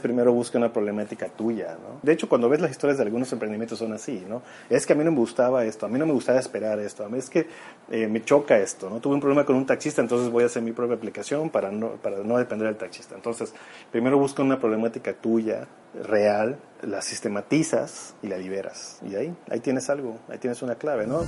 [0.00, 1.98] Primero busca una problemática tuya, ¿no?
[2.04, 4.42] De hecho, cuando ves las historias de algunos emprendimientos son así, ¿no?
[4.70, 7.04] Es que a mí no me gustaba esto, a mí no me gustaba esperar esto,
[7.04, 7.48] a mí es que
[7.90, 9.00] eh, me choca esto, ¿no?
[9.00, 11.96] Tuve un problema con un taxista, entonces voy a hacer mi propia aplicación para no,
[11.96, 13.16] para no depender del taxista.
[13.16, 13.52] Entonces,
[13.90, 15.66] primero busca una problemática tuya,
[16.04, 19.00] real, la sistematizas y la liberas.
[19.02, 21.24] Y ahí, ahí tienes algo, ahí tienes una clave, ¿no?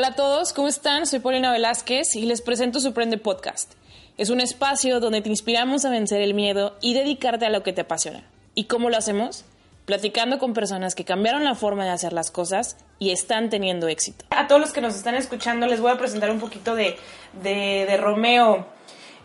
[0.00, 1.04] Hola a todos, ¿cómo están?
[1.04, 3.74] Soy Paulina Velázquez y les presento Suprende Podcast.
[4.16, 7.74] Es un espacio donde te inspiramos a vencer el miedo y dedicarte a lo que
[7.74, 8.24] te apasiona.
[8.54, 9.44] ¿Y cómo lo hacemos?
[9.84, 14.24] Platicando con personas que cambiaron la forma de hacer las cosas y están teniendo éxito.
[14.30, 16.96] A todos los que nos están escuchando les voy a presentar un poquito de,
[17.42, 18.68] de, Romeo.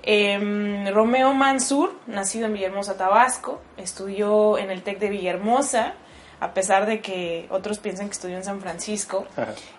[0.03, 5.93] Em, Romeo Mansur, nacido en Villahermosa, Tabasco, estudió en el TEC de Villahermosa,
[6.39, 9.25] a pesar de que otros piensan que estudió en San Francisco.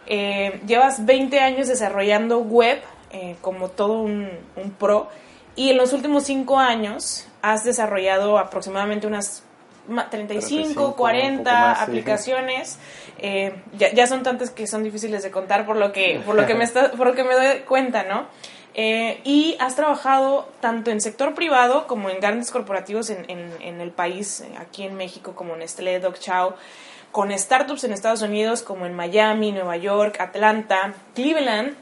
[0.07, 4.31] Eh, llevas 20 años desarrollando web eh, como todo un,
[4.79, 5.09] pro
[5.55, 9.43] y en los últimos 5 años has desarrollado aproximadamente unas
[10.11, 12.79] 35, 40 aplicaciones.
[13.19, 16.47] Eh, ya, ya, son tantas que son difíciles de contar por lo que, por lo
[16.47, 18.27] que, me, está, por lo que me doy cuenta, ¿no?
[18.79, 23.91] Eh, y has trabajado tanto en sector privado como en grandes corporativos en, en, el
[23.91, 26.53] país, eh, aquí en México como Nestlé, Dog Chow,
[27.11, 31.75] con startups en Estados Unidos como en Miami, Nueva York, Atlanta, Cleveland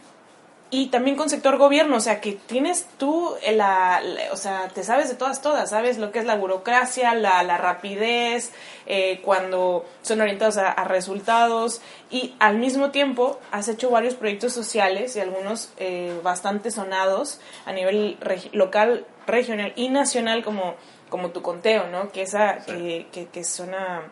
[0.76, 5.08] y también con sector gobierno, o sea, que tienes tú, la, o sea, te sabes
[5.08, 8.50] de todas, todas, sabes lo que es la burocracia, la, la rapidez,
[8.86, 11.80] eh, cuando son orientados a, resultados
[12.10, 17.72] y al mismo tiempo has hecho varios proyectos sociales y algunos eh, bastante sonados a
[17.72, 18.18] nivel
[18.50, 20.74] local, regional y nacional como,
[21.08, 22.10] como tu conteo, ¿no?
[22.10, 24.10] Que esa, que, que, que suena,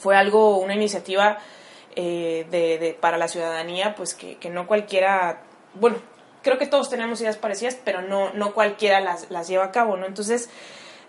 [0.00, 1.38] fue algo, una iniciativa
[1.94, 5.44] eh, de, de, para la ciudadanía, pues que, que no cualquiera
[5.80, 5.96] bueno,
[6.42, 9.96] creo que todos tenemos ideas parecidas, pero no, no cualquiera las, las lleva a cabo,
[9.96, 10.06] ¿no?
[10.06, 10.48] Entonces,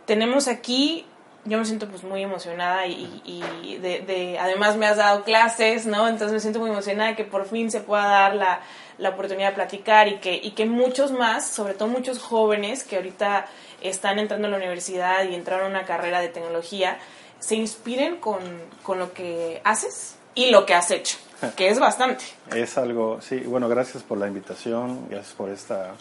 [0.06, 1.06] tenemos aquí,
[1.46, 5.86] yo me siento pues muy emocionada y, y de, de, además me has dado clases,
[5.86, 6.08] ¿no?
[6.08, 8.62] Entonces me siento muy emocionada de que por fin se pueda dar la,
[8.98, 12.96] la oportunidad de platicar y que, y que muchos más, sobre todo muchos jóvenes que
[12.96, 13.46] ahorita
[13.82, 16.98] están entrando a la universidad y entraron a una carrera de tecnología,
[17.40, 18.40] se inspiren con,
[18.82, 21.18] con lo que haces y lo que has hecho
[21.56, 22.24] que es bastante.
[22.56, 25.94] Es algo, sí, bueno, gracias por la invitación, gracias por esta,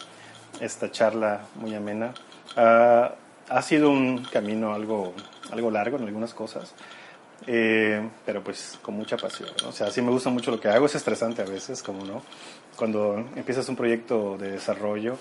[0.59, 2.13] esta charla muy amena.
[2.55, 3.13] Ah,
[3.49, 5.13] ha sido un camino algo,
[5.51, 6.73] algo largo en algunas cosas,
[7.45, 9.49] eh, pero pues con mucha pasión.
[9.67, 12.23] O sea, sí me gusta mucho lo que hago, es estresante a veces, como no.
[12.75, 15.17] Cuando empiezas un proyecto de desarrollo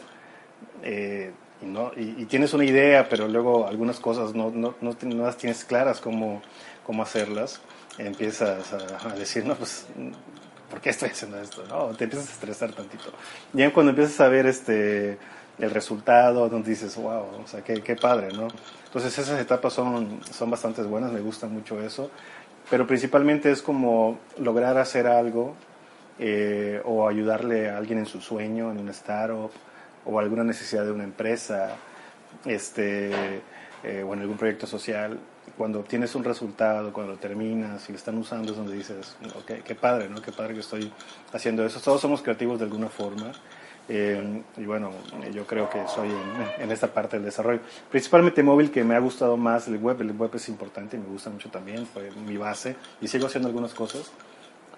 [0.83, 5.25] eh, y, no, y, tienes una idea, pero luego algunas cosas no, no, no, no
[5.25, 6.43] las tienes claras cómo,
[6.85, 7.61] cómo hacerlas
[7.99, 9.87] empiezas a, decir, no, pues,
[10.71, 11.65] ¿por qué estoy haciendo esto?
[11.69, 13.13] No, te empiezas a estresar tantito.
[13.55, 15.19] Y cuando empiezas a ver este,
[15.59, 18.49] el resultado, donde dices, wow, o sea, qué, qué padre, ¿no?
[18.85, 22.11] Entonces esas etapas son, son bastante buenas, me gusta mucho eso,
[22.71, 25.55] pero principalmente es como lograr hacer algo
[26.19, 29.51] eh, o ayudarle a alguien en su sueño, en un startup,
[30.05, 31.77] o alguna necesidad de una empresa,
[32.45, 33.11] este,
[33.85, 35.19] eh, o en algún proyecto social
[35.57, 39.63] cuando obtienes un resultado, cuando lo terminas y lo están usando, es donde dices, ok,
[39.65, 40.21] qué padre, ¿no?
[40.21, 40.93] Qué padre que estoy
[41.33, 41.81] haciendo eso.
[41.81, 43.33] Todos somos creativos de alguna forma.
[43.89, 44.91] Eh, y bueno,
[45.33, 46.11] yo creo que soy
[46.59, 47.61] en, esta parte del desarrollo.
[47.91, 50.01] Principalmente móvil, que me ha gustado más el web.
[50.01, 52.77] El web es importante y me gusta mucho también, fue mi base.
[53.01, 54.13] Y sigo haciendo algunas cosas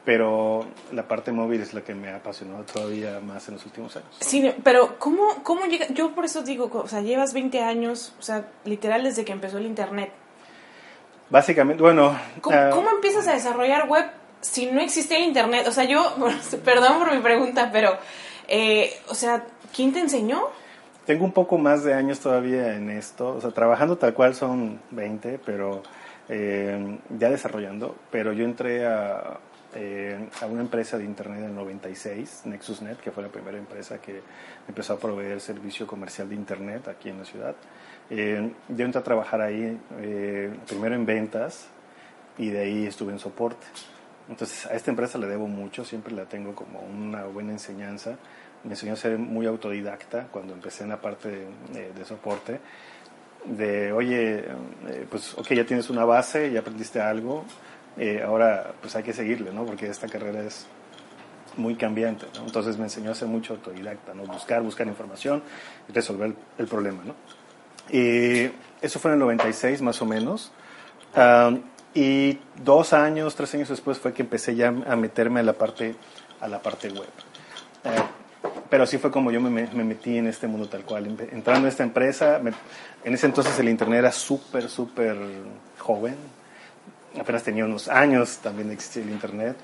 [0.08, 3.94] pero la parte móvil es la que me ha apasionado todavía más en los últimos
[3.94, 4.08] años.
[4.20, 5.86] Sí, pero ¿cómo, cómo llega?
[5.88, 9.58] Yo por eso digo, o sea, llevas 20 años, o sea, literal desde que empezó
[9.58, 10.10] el Internet.
[11.30, 12.16] Básicamente, bueno...
[12.50, 14.06] Ah, ¿Cómo, empiezas a desarrollar web
[14.40, 15.66] si no existía el Internet?
[15.68, 16.16] O sea, yo,
[16.64, 17.98] perdón por mi pregunta, pero,
[18.48, 19.44] eh, o sea,
[19.74, 20.42] ¿quién te enseñó?
[21.06, 24.80] Tengo un poco más de años todavía en esto, o sea, trabajando tal cual son
[24.90, 25.82] 20, pero
[26.28, 29.38] eh, ya desarrollando, pero yo entré a,
[29.74, 33.98] eh, a una empresa de Internet en el 96, NexusNet, que fue la primera empresa
[33.98, 34.22] que
[34.66, 37.54] empezó a proveer servicio comercial de Internet aquí en la ciudad.
[38.10, 41.68] Eh, yo entré a trabajar ahí eh, primero en ventas
[42.38, 43.66] y de ahí estuve en soporte.
[44.28, 48.16] Entonces a esta empresa le debo mucho, siempre la tengo como una buena enseñanza.
[48.64, 52.60] Me enseñó a ser muy autodidacta cuando empecé en la parte de, soporte.
[53.44, 57.44] De, oye, eh, pues ok, ya tienes una base, ya aprendiste algo,
[58.24, 59.64] ahora pues hay que seguirle, ¿no?
[59.64, 60.66] Porque esta carrera es
[61.56, 62.46] muy cambiante, ¿no?
[62.46, 64.24] Entonces me enseñó a ser mucho autodidacta, ¿no?
[64.24, 65.42] Buscar, buscar información
[65.88, 67.14] y resolver el problema, ¿no?
[67.90, 70.52] Eso fue en el 96 más o menos.
[71.94, 75.96] Y dos años, tres años después fue que empecé ya a meterme a la parte,
[76.40, 77.08] a la parte web.
[77.84, 81.06] Eh, pero así fue como yo me, me, metí en este mundo tal cual.
[81.32, 82.40] Entrando a esta empresa,
[83.04, 85.16] en ese entonces el Internet era súper, súper
[85.78, 86.16] joven.
[87.18, 89.56] Apenas tenía unos años, también existía el Internet.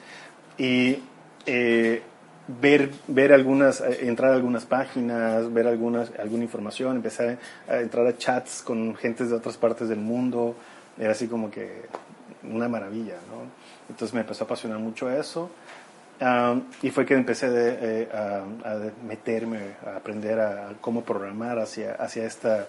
[0.57, 0.99] Y
[1.47, 2.03] eh,
[2.49, 7.39] ver, ver algunas, eh, entrar a algunas páginas, ver algunas, alguna información, empezar
[7.69, 10.55] a entrar a chats con gentes de otras partes del mundo,
[10.99, 11.83] era así como que
[12.43, 13.51] una maravilla, ¿no?
[13.89, 15.51] Entonces me empezó a apasionar mucho eso
[16.83, 18.45] y fue que empecé eh, a,
[19.07, 22.69] meterme, a aprender a, cómo programar hacia, hacia esta,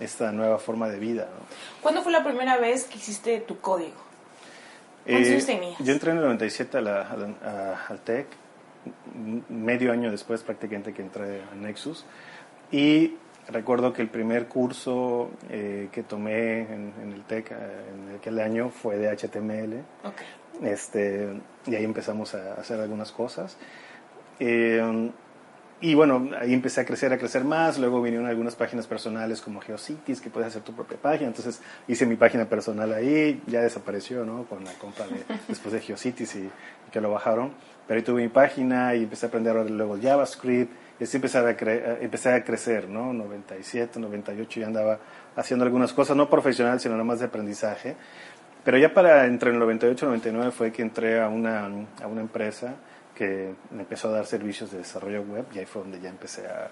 [0.00, 1.24] esta nueva forma de vida.
[1.24, 1.46] ¿no?
[1.82, 4.06] ¿Cuándo fue la primera vez que hiciste tu código?
[5.06, 5.74] ¿Cuántos eh?
[5.78, 8.26] Yo entré en el 97 a la, al TEC,
[9.48, 12.04] medio año después prácticamente que entré a Nexus.
[12.70, 13.14] Y
[13.48, 18.96] recuerdo que el primer curso eh, que tomé en, el TEC en aquel año fue
[18.96, 19.82] de HTML.
[20.04, 20.26] Okay.
[20.62, 21.28] Este,
[21.66, 23.56] y ahí empezamos a hacer algunas cosas.
[24.40, 25.10] Eh,
[25.78, 27.78] y bueno, ahí empecé a crecer, a crecer más.
[27.78, 31.28] Luego vinieron algunas páginas personales como GeoCities, que puedes hacer tu propia página.
[31.28, 34.44] Entonces hice mi página personal ahí, ya desapareció, ¿no?
[34.44, 36.50] Con la compra de, después de GeoCities y,
[36.90, 37.52] que lo bajaron.
[37.86, 40.72] Pero ahí tuve mi página y empecé a aprender luego JavaScript.
[40.98, 41.50] Y así empecé a,
[42.00, 43.12] empecé a crecer, ¿no?
[43.12, 44.98] 97, 98 ya andaba
[45.36, 47.96] haciendo algunas cosas, no profesional, sino nada más de aprendizaje.
[48.64, 51.66] Pero ya para entre el 98 y el 99 fue que entré a una,
[52.02, 52.74] a una empresa
[53.14, 56.46] que me empezó a dar servicios de desarrollo web y ahí fue donde ya empecé
[56.46, 56.68] a,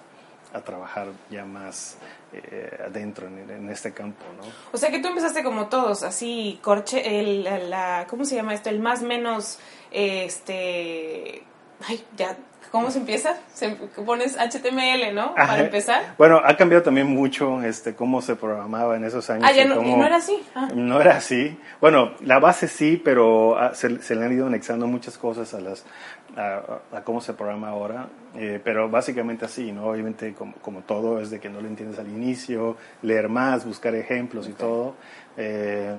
[0.54, 1.98] a trabajar ya más
[2.32, 4.44] eh, adentro en, este campo, ¿no?
[4.72, 8.70] O sea que tú empezaste como todos, así, corche, el, la, ¿cómo se llama esto?
[8.70, 9.58] El más menos,
[9.90, 11.42] este,
[11.86, 12.36] ay, ya
[12.74, 13.36] ¿Cómo se empieza?
[13.52, 13.70] Se
[14.04, 15.32] pones HTML, ¿no?
[15.36, 16.16] Para empezar.
[16.18, 19.48] Bueno, ha cambiado también mucho este cómo se programaba en esos años.
[19.48, 20.42] Ah, ya no, no era así.
[20.56, 20.68] Ah.
[20.74, 21.56] No era así.
[21.80, 25.84] Bueno, la base sí, pero ah, se, le han ido anexando muchas cosas a las
[26.36, 28.08] a, cómo se programa ahora.
[28.34, 29.86] Eh, pero básicamente así, ¿no?
[29.86, 33.94] Obviamente, como, como, todo, es de que no lo entiendes al inicio, leer más, buscar
[33.94, 34.96] ejemplos y todo.
[35.36, 35.94] Eh,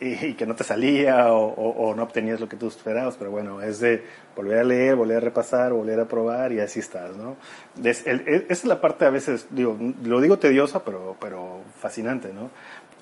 [0.00, 3.80] y, que no te salía o, no obtenías lo que tú esperabas, pero bueno, es
[3.80, 4.02] de
[4.36, 7.36] volver a leer, volver a repasar, volver a probar y así estás, ¿no?
[7.84, 12.50] Es, esa es la parte a veces, digo, lo digo tediosa, pero, pero fascinante, ¿no?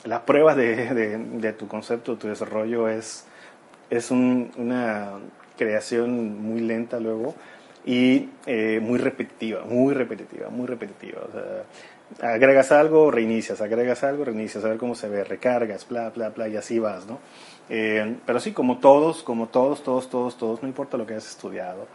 [0.05, 3.27] La prueba de, de, tu concepto, tu desarrollo es,
[3.91, 5.13] es una
[5.57, 7.35] creación muy lenta luego
[7.85, 11.23] y eh, muy repetitiva, muy repetitiva, muy repetitiva.
[11.29, 11.65] O sea,
[12.21, 16.49] agregas algo, reinicias, agregas algo, reinicias, a ver cómo se ve, recargas, bla, bla, bla,
[16.49, 17.19] y así vas, ¿no?
[17.69, 21.29] Eh, pero sí, como todos, como todos, todos, todos, todos, no importa lo que hayas
[21.29, 21.87] estudiado,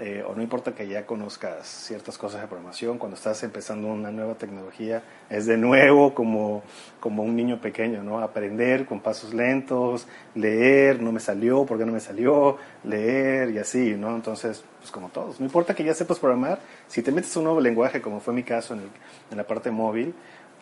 [0.00, 4.12] eh, o no importa que ya conozcas ciertas cosas de programación, cuando estás empezando una
[4.12, 6.62] nueva tecnología, es de nuevo como,
[7.00, 8.20] como un niño pequeño, ¿no?
[8.20, 10.06] Aprender con pasos lentos,
[10.36, 12.58] leer, no me salió, ¿por qué no me salió?
[12.84, 14.14] Leer y así, ¿no?
[14.14, 17.60] Entonces, pues como todos, no importa que ya sepas programar, si te metes un nuevo
[17.60, 18.88] lenguaje, como fue mi caso en, el,
[19.30, 20.14] en la parte móvil,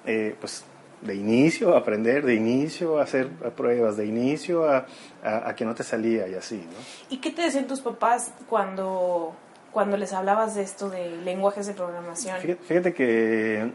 [0.04, 0.64] eh, pues
[1.00, 4.86] de inicio, aprender de inicio, a hacer pruebas de inicio, a,
[5.22, 6.76] a, que no te salía y así, ¿no?
[7.08, 9.34] ¿Y qué te decían tus papás cuando,
[9.72, 12.38] cuando les hablabas de esto de lenguajes de programación?
[12.40, 13.70] Fíjate, que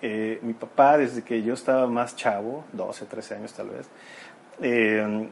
[0.00, 3.86] eh, mi papá, desde que yo estaba más chavo, 12, 13 años tal vez,
[4.60, 5.28] eh,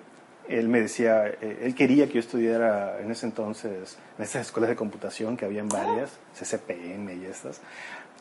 [0.51, 4.69] él me decía, eh, él quería que yo estudiara en ese entonces en estas escuelas
[4.69, 7.61] de computación que habían varias, CCPM y estas.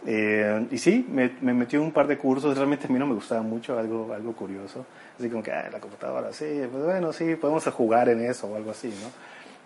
[0.05, 3.15] Eh, y sí, me, me metió un par de cursos, realmente a mí no me
[3.15, 4.85] gustaba mucho, algo, algo curioso.
[5.17, 8.55] Así como que, ah, la computadora, sí, pues bueno, sí, podemos jugar en eso o
[8.55, 9.09] algo así, ¿no?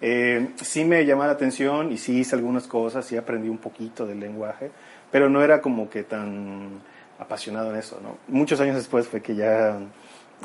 [0.02, 4.06] Eh, sí me llamaba la atención y sí hice algunas cosas, sí aprendí un poquito
[4.06, 4.72] del lenguaje,
[5.12, 6.82] pero no era como que tan
[7.20, 8.18] apasionado en eso, ¿no?
[8.28, 9.78] Muchos años después fue que ya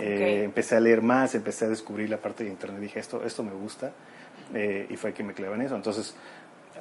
[0.01, 3.43] eh, empecé a leer más, empecé a descubrir la parte de internet, dije, esto, esto
[3.43, 3.93] me gusta,
[4.55, 5.77] y fue que me clavé en eso.
[5.77, 6.15] Entonces,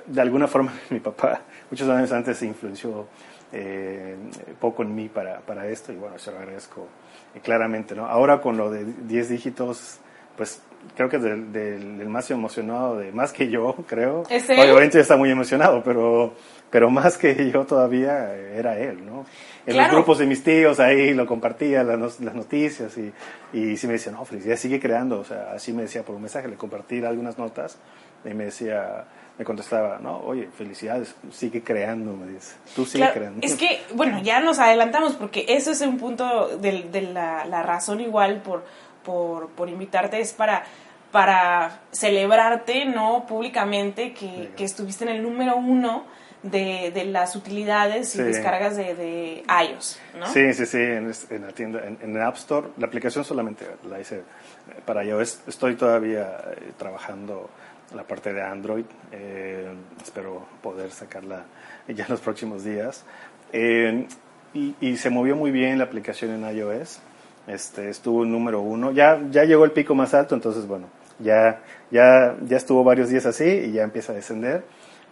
[0.07, 3.07] de alguna forma mi papá muchos años antes se influenció
[3.51, 4.15] eh,
[4.59, 6.87] poco en mí para, para, esto y bueno, se lo agradezco
[7.33, 7.95] eh, claramente.
[7.95, 8.05] ¿no?
[8.05, 9.99] Ahora con lo de 10 dígitos,
[10.35, 10.61] pues
[10.95, 14.23] creo que es del, del, más emocionado, de más que yo, creo.
[14.23, 16.33] Obviamente está muy emocionado, pero,
[16.69, 19.25] pero más que yo todavía era él, ¿no?
[19.65, 23.11] En los grupos de mis tíos ahí lo compartía, las, las noticias y,
[23.51, 26.21] y sí me decía, no, ya sigue creando, o sea, así me decía por un
[26.21, 27.77] mensaje, le compartí algunas notas
[28.23, 29.05] y me decía,
[29.37, 32.55] me contestaba, no, oye, felicidades, sigue creando, me dice.
[32.75, 33.45] Tú sigue creando.
[33.45, 37.61] Es que, bueno, ya nos adelantamos porque eso es un punto de, de la, la,
[37.61, 38.65] razón igual por,
[39.07, 40.65] por, por, invitarte, es para,
[41.13, 43.25] para celebrarte, ¿no?
[43.25, 46.03] Públicamente que, que, estuviste en el número uno
[46.43, 48.23] de, de las utilidades y Sí.
[48.23, 50.25] descargas de, de iOS, ¿no?
[50.27, 51.07] Sí, sí, sí, en,
[51.41, 52.67] la tienda, en, en App Store.
[52.77, 54.21] La aplicación solamente la hice
[54.85, 55.41] para iOS.
[55.47, 57.49] Estoy todavía eh, trabajando
[57.95, 58.85] la parte de Android.
[59.13, 59.73] eh,
[60.03, 61.45] espero poder sacarla
[61.87, 63.05] ya en los próximos días.
[63.53, 64.05] Eh,
[64.53, 66.99] y, y se movió muy bien la aplicación en iOS.
[67.47, 68.91] Este, estuvo número uno.
[68.91, 70.87] Ya, ya llegó el pico más alto, entonces, bueno,
[71.19, 71.61] ya,
[71.91, 74.63] ya, ya estuvo varios días así y ya empieza a descender.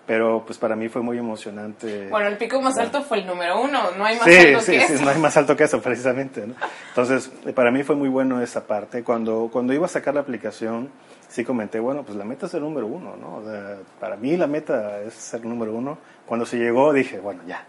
[0.08, 2.10] Pero pues para mí fue muy emocionante.
[2.12, 4.72] Bueno, el pico más alto fue el número uno, no hay más Sí, alto sí,
[4.74, 5.04] que sí, eso.
[5.04, 6.46] no hay más alto que eso, precisamente.
[6.46, 6.54] ¿no?
[6.90, 9.04] Entonces, para mí fue muy bueno esa parte.
[9.04, 10.90] Cuando, cuando iba a sacar la aplicación,
[11.28, 13.38] sí comenté, bueno, pues la meta es el número uno, ¿no?
[13.38, 15.98] O sea, para mí la meta es ser número uno.
[16.28, 17.66] Cuando se llegó, dije, bueno, ya.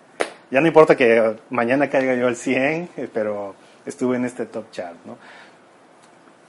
[0.50, 3.54] Ya no importa que mañana caiga yo al 100, eh, pero
[3.86, 5.16] estuve en este top chart, ¿no?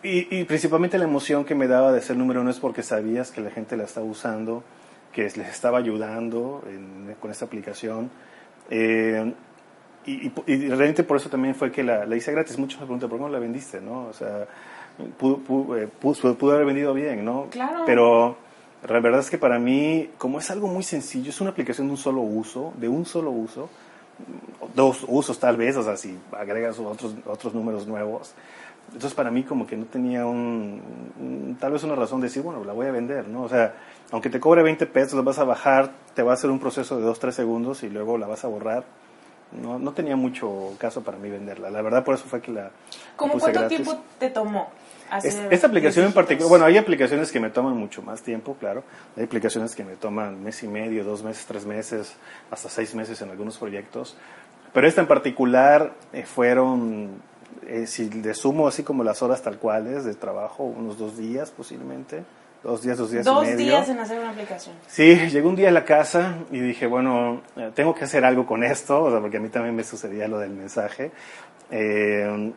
[0.03, 3.31] Y, y principalmente la emoción que me daba de ser número uno es porque sabías
[3.31, 4.63] que la gente la estaba usando,
[5.11, 8.09] que les estaba ayudando en- con esta aplicación.
[8.69, 9.33] Eh,
[10.05, 12.57] y, y- y realmente por eso también fue que la, la hice gratis.
[12.57, 13.81] Muchos me preguntan, ¿por qué no la vendiste?
[13.81, 14.05] ¿no?
[14.07, 14.45] O sea,
[15.17, 17.47] pudo, pudo, eh, pudo- pudo haber vendido bien, ¿no?
[17.49, 17.83] Claro.
[17.85, 18.37] Pero
[18.87, 21.91] la verdad es que para mí, como es algo muy sencillo, es una aplicación de
[21.91, 23.69] un solo uso, de un solo uso,
[24.75, 28.33] dos usos tal vez, o sea, si agregas otros, otros números nuevos.
[28.87, 30.81] Entonces para mí como que no tenía un,
[31.19, 33.43] un- tal vez una razón de decir, bueno, la voy a vender, ¿no?
[33.43, 33.75] O sea,
[34.11, 36.95] aunque te cobre 20 pesos, la vas a bajar, te va a hacer un proceso
[36.97, 38.85] de 2, 3 segundos y luego la vas a borrar.
[39.51, 41.69] No, no tenía mucho caso para mí venderla.
[41.69, 42.71] La verdad por eso fue que la la
[43.15, 43.77] ¿Cómo puse cuánto gratis.
[43.77, 44.69] tiempo te tomó?
[45.23, 48.83] Es- esta aplicación en particular, bueno, hay aplicaciones que me toman mucho más tiempo, claro.
[49.15, 52.13] Hay aplicaciones que me toman mes y medio, dos meses, tres meses,
[52.51, 54.17] hasta seis meses en algunos proyectos.
[54.73, 57.09] Pero esta en particular eh, fueron,
[57.67, 61.51] eh, si le sumo así como las horas tal cuales de trabajo, unos dos días
[61.51, 62.23] posiblemente.
[62.63, 63.57] Dos días, dos días y Dos medio.
[63.57, 64.75] días en hacer una aplicación.
[64.87, 68.45] Sí, llegué un día a la casa y dije, bueno, eh, tengo que hacer algo
[68.47, 71.11] con esto, o sea, porque a mí también me sucedía lo del mensaje.
[71.71, 72.51] Eh,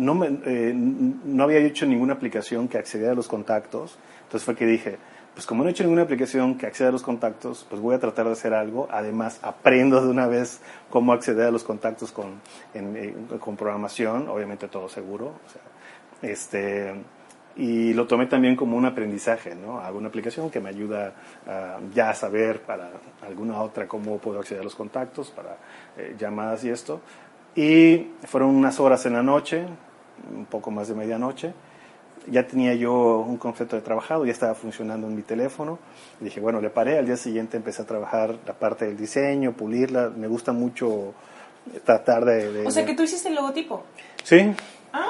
[0.00, 4.66] no, eh, no había hecho ninguna aplicación que accediera a los contactos, entonces fue que
[4.66, 4.98] dije,
[5.34, 8.00] pues como no he hecho ninguna aplicación que acceda a los contactos, pues voy a
[8.00, 8.88] tratar de hacer algo.
[8.90, 12.40] Además, aprendo de una vez cómo acceder a los contactos con,
[12.74, 15.32] en- con programación, obviamente todo seguro.
[16.22, 16.94] este,
[17.56, 19.80] y lo tomé también como un aprendizaje, ¿no?
[19.80, 21.12] Hago una aplicación que me ayuda
[21.46, 22.90] a ya saber para
[23.26, 25.56] alguna otra cómo puedo acceder a los contactos, para
[25.96, 27.00] eh, llamadas y esto.
[27.56, 29.64] Y fueron unas horas en la noche,
[30.36, 31.52] un poco más de medianoche.
[32.26, 35.78] Ya tenía yo un concepto de trabajado, ya estaba funcionando en mi teléfono.
[36.20, 36.98] Y dije, bueno, le paré.
[36.98, 40.10] Al día siguiente empecé a trabajar la parte del diseño, pulirla.
[40.14, 41.14] Me gusta mucho
[41.84, 42.52] tratar de...
[42.52, 43.84] de- O sea de- que tú hiciste el logotipo.
[44.24, 44.52] Sí,
[44.92, 45.06] Ah,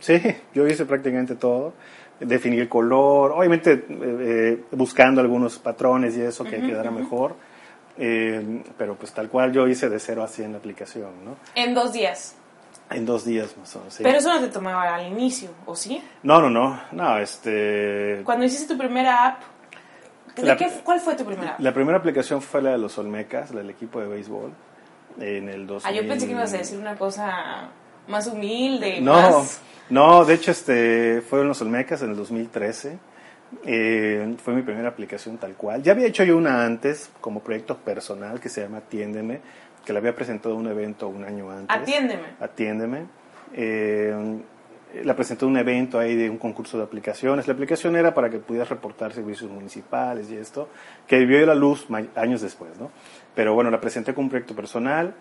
[0.00, 0.20] Sí,
[0.54, 1.72] yo hice prácticamente todo.
[2.20, 7.34] Definí el color, obviamente eh, eh, buscando algunos patrones y eso que quedara mejor.
[7.96, 11.36] Eh, pero pues tal cual yo hice de cero a 100 la aplicación, ¿no?
[11.54, 12.34] en dos días.
[12.90, 13.94] En dos días más o menos.
[13.94, 14.02] sí.
[14.02, 16.02] Pero eso no te tomaba al inicio, ¿o sí?
[16.22, 18.22] No, no, no, no, este...
[18.24, 19.40] Cuando hiciste tu primera app,
[20.36, 21.60] ¿de La- qué- ¿cuál fue tu primera app?
[21.60, 24.52] La primera aplicación fue la de los Olmecas, la del equipo de béisbol,
[25.20, 25.86] en el 2000.
[25.86, 27.68] Ah, yo pensé que ibas a decir una cosa
[28.06, 29.60] más humilde, No, más...
[29.90, 32.98] no, de hecho este, fueron los Olmecas en el 2013.
[33.64, 35.82] Eh, fue mi primera aplicación tal cual.
[35.82, 39.40] Ya había hecho yo una antes como proyecto personal que se llama Atiéndeme,
[39.88, 41.74] que la había presentado en un evento un año antes.
[41.74, 42.22] Atiéndeme.
[42.38, 43.06] Atiéndeme.
[43.54, 44.14] Eh,
[45.02, 47.48] la presenté en un evento ahí de un concurso de aplicaciones.
[47.48, 50.68] La aplicación era para que pudieras reportar servicios municipales y esto,
[51.06, 52.90] que vio la luz años después, ¿no?
[53.34, 55.14] Pero bueno, la presenté como un proyecto personal,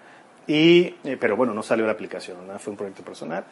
[0.47, 2.59] y, eh, pero bueno, no salió la aplicación, ¿no?
[2.59, 3.45] fue un proyecto personal.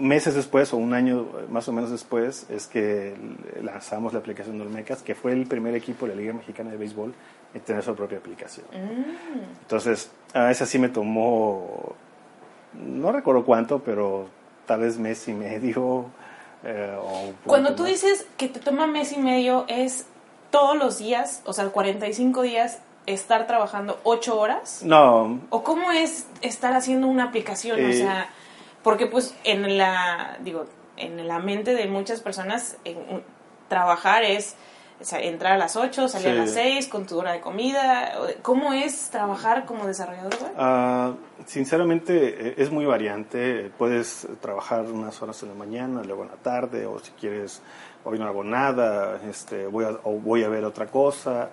[0.00, 3.14] Meses después, o un año eh, más o menos después, es que
[3.62, 6.76] lanzamos la aplicación de Olmecas, que fue el primer equipo de la Liga Mexicana de
[6.76, 7.14] Béisbol
[7.54, 8.66] en tener su propia aplicación.
[8.72, 9.60] Mm.
[9.62, 11.94] Entonces, a esa sí me tomó,
[12.74, 14.28] no recuerdo cuánto, pero
[14.66, 16.06] tal vez mes y medio.
[16.64, 17.92] eh, o Cuando tú más.
[17.92, 20.06] dices que te toma mes y medio, es
[20.50, 24.82] todos los días, o sea, 45 días, estar trabajando 8 horas.
[24.82, 27.78] No, ¿O cómo es estar haciendo una aplicación?
[27.84, 28.28] O Eh, sea,
[28.82, 33.22] porque pues en la, digo, en la mente de muchas personas, en-
[33.68, 34.56] trabajar es
[35.00, 36.38] o sea, entrar a las 8, salir a Sí.
[36.38, 38.12] las 6, con tu hora de comida.
[38.42, 40.52] ¿Cómo es trabajar como desarrollador web?
[40.56, 41.12] Ah,
[41.46, 43.70] sinceramente eh, es muy variante.
[43.76, 47.60] Puedes trabajar unas horas en la mañana, luego en la tarde, o si quieres,
[48.04, 51.50] hoy no hago nada, este, voy, a, o voy a ver otra cosa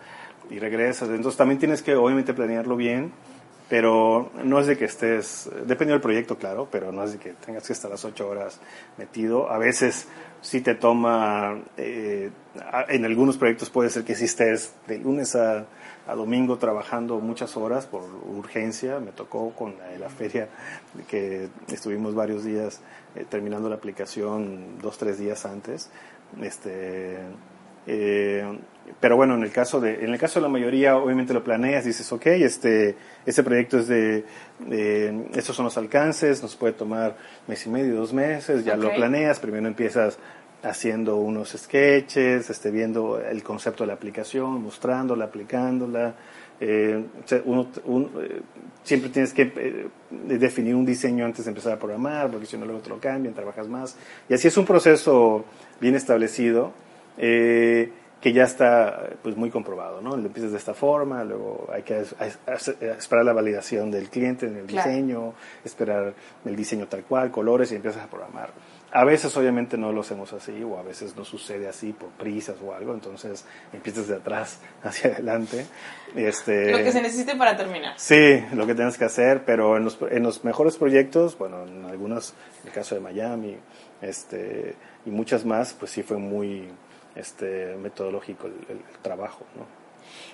[0.50, 1.10] y regresas.
[1.10, 3.12] Entonces también tienes que obviamente planearlo bien,
[3.70, 7.34] pero no es de que estés, depende del proyecto, claro, pero no es de que
[7.46, 8.60] tengas que estar las ocho horas
[8.98, 9.50] metido.
[9.52, 10.08] A veces
[10.44, 12.30] sí te toma, eh,
[12.90, 15.66] en algunos proyectos puede ser que sí estés de lunes a,
[16.16, 19.00] domingo trabajando muchas horas por urgencia.
[19.00, 20.50] Me tocó con la, feria
[21.08, 22.82] que estuvimos varios días
[23.16, 25.90] eh, terminando la aplicación dos, tres días antes.
[26.42, 27.20] Este,
[27.88, 28.60] eh,
[29.00, 31.86] pero bueno, en el caso de en el caso de la mayoría, obviamente lo planeas,
[31.86, 34.26] dices, ok, este, este proyecto es de,
[35.34, 37.16] estos son los alcances, nos puede tomar
[37.48, 40.18] mes y medio, dos meses, ya lo planeas, primero empiezas
[40.64, 46.16] haciendo unos sketches, este, viendo el concepto de la aplicación, mostrándola, aplicándola.
[46.60, 47.04] Eh,
[47.44, 47.68] uno,
[48.22, 48.42] eh,
[48.84, 49.88] siempre tienes que eh,
[50.38, 53.34] definir un diseño antes de empezar a programar, porque si no luego te lo cambian,
[53.34, 53.98] trabajas más.
[54.30, 55.44] Y así es un proceso
[55.82, 56.74] bien establecido
[58.24, 60.16] que ya está pues muy comprobado, ¿no?
[60.16, 62.06] Lo empiezas de esta forma, luego hay que
[62.98, 65.34] esperar la validación del cliente en el diseño,
[65.66, 66.14] esperar
[66.46, 68.52] el diseño tal cual, colores y empiezas a programar.
[68.94, 72.56] A veces obviamente no lo hacemos así o a veces no sucede así por prisas
[72.64, 73.44] o algo, entonces
[73.74, 75.66] empiezas de atrás hacia adelante.
[76.16, 77.96] Este, lo que se necesite para terminar.
[77.98, 81.84] Sí, lo que tienes que hacer, pero en los, en los mejores proyectos, bueno, en
[81.84, 83.58] algunos, el caso de Miami
[84.02, 86.70] este, y muchas más, pues sí fue muy
[87.16, 89.46] este, metodológico el, trabajo.
[89.56, 89.66] ¿no?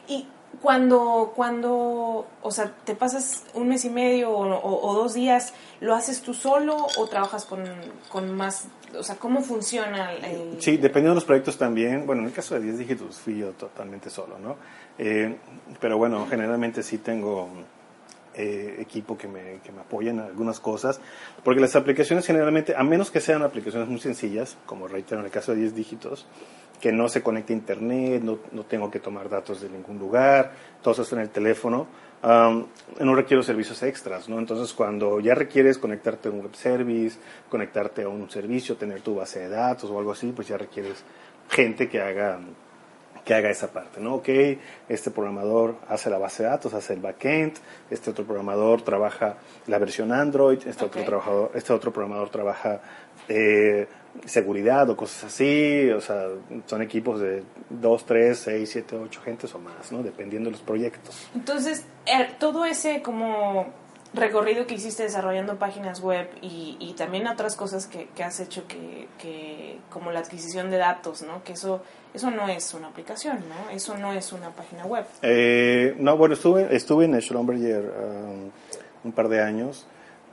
[0.08, 0.28] Y
[0.62, 6.22] cuando, cuando, o sea, te pasas un mes y medio o, dos días, ¿lo haces
[6.22, 7.64] tú solo o trabajas con,
[8.10, 8.68] con, más,
[8.98, 10.60] o sea, cómo funciona el...
[10.60, 13.52] Sí, dependiendo de los proyectos también, bueno, en el caso de 10 dígitos fui yo
[13.52, 14.56] totalmente solo, ¿no?
[14.98, 15.38] Eh,
[15.80, 17.48] pero bueno, generalmente sí tengo
[18.34, 21.00] eh, equipo que me, que me apoya en algunas cosas,
[21.44, 25.32] porque las aplicaciones generalmente, a menos que sean aplicaciones muy sencillas, como reitero en el
[25.32, 26.26] caso de 10 dígitos,
[26.80, 30.52] que no se conecte a internet, no, no, tengo que tomar datos de ningún lugar,
[30.82, 31.88] todo está en el teléfono.
[32.22, 34.40] no requiero servicios extras, ¿no?
[34.40, 37.18] Entonces, cuando ya requieres conectarte a un web service,
[37.50, 41.04] conectarte a un servicio, tener tu base de datos o algo así, pues ya requieres
[41.50, 42.40] gente que haga
[43.24, 44.16] que haga esa parte, ¿no?
[44.16, 44.30] Ok,
[44.88, 47.54] este programador hace la base de datos, hace el backend,
[47.90, 52.82] este otro programador trabaja la versión Android, este, otro, trabajador, este otro programador trabaja
[53.28, 53.88] eh,
[54.26, 56.28] seguridad o cosas así, o sea,
[56.66, 60.02] son equipos de 2, 3, 6, 7, 8 gentes o más, ¿no?
[60.04, 61.30] Dependiendo de los proyectos.
[61.36, 61.86] Entonces,
[62.40, 63.68] todo ese como
[64.14, 68.68] recorrido que hiciste desarrollando páginas web y, y también otras cosas que, que has hecho
[68.68, 71.44] que, que, como la adquisición de datos, ¿no?
[71.44, 73.70] Que eso, eso no es una aplicación, ¿no?
[73.70, 75.06] Eso no es una página web.
[75.22, 78.50] Eh, no, bueno, estuve, estuve en Schlumberger um,
[79.04, 79.86] un par de años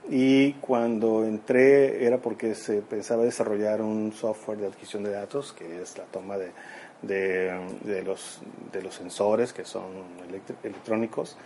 [0.08, 5.82] y cuando entré era porque se pensaba desarrollar un software de adquisición de datos, que
[5.82, 6.52] es la toma de,
[7.02, 8.40] de, los,
[8.72, 9.84] de los sensores que son
[10.62, 11.36] electrónicos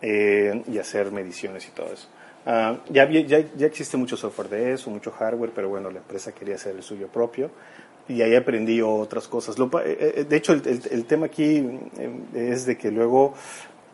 [0.00, 2.08] eh, y hacer mediciones y todo eso.
[2.44, 6.32] Ah, ya, ya, ya, existe mucho software de eso, mucho hardware, pero bueno, la empresa
[6.32, 7.50] quería hacer el suyo propio
[8.08, 9.56] y ahí aprendí otras cosas.
[9.58, 11.64] Eh, eh, de hecho, el, el, tema aquí
[12.34, 13.34] es de que luego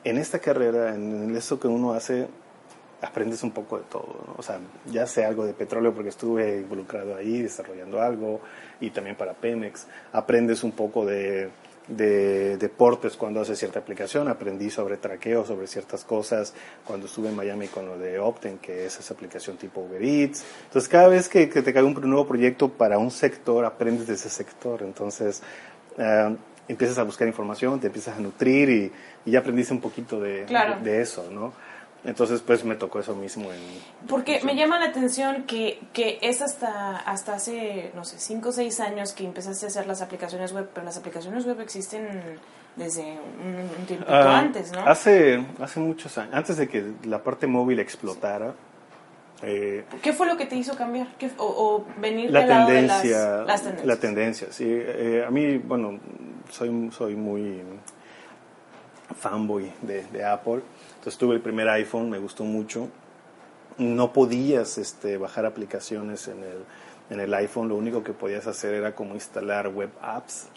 [0.05, 2.27] en esta carrera, en eso que uno hace,
[3.01, 7.17] aprendes un poco de todo, o sea, ya sé algo de petróleo porque estuve involucrado
[7.17, 8.41] ahí desarrollando algo
[8.81, 11.49] y también para Pemex, aprendes un poco de,
[11.89, 17.37] de deportes cuando haces cierta aplicación, aprendí sobre traqueo, sobre ciertas cosas cuando estuve en
[17.37, 21.29] Miami con lo de Opten, que es esa aplicación tipo Uber Eats, entonces cada vez
[21.29, 25.43] que, te cae un nuevo proyecto para un sector, aprendes de ese sector, entonces...
[25.97, 26.37] Eh,
[26.69, 28.93] empiezas a buscar información, te empiezas a nutrir y,
[29.25, 30.47] ya aprendiste un poquito de,
[30.83, 31.53] de eso, ¿no?
[32.05, 33.53] Entonces, pues me tocó eso mismo.
[33.53, 33.59] En,
[34.07, 38.53] Porque me llama la atención que, que es hasta, hasta hace, no sé, 5 o
[38.53, 42.39] 6 años que empezaste a hacer las aplicaciones web, pero las aplicaciones web existen
[42.77, 44.87] desde un, tiempo ah, antes, ¿no?
[44.87, 48.55] Hace, hace muchos años, antes de que la parte móvil explotara.
[49.43, 51.09] Eh, ¿Qué fue lo que te hizo cambiar?
[51.39, 53.87] o, venir la tendencia, las, tendencias?
[53.87, 54.67] La tendencia, sí.
[54.69, 55.99] Eh, a mí, bueno,
[56.51, 57.61] soy, soy muy
[59.17, 60.63] fanboy de, de Apple
[60.99, 62.89] entonces tuve el primer iPhone, me gustó mucho.
[63.79, 66.65] No podías este, bajar aplicaciones en el,
[67.11, 70.49] en el iPhone, lo único que podías hacer era como instalar web apps,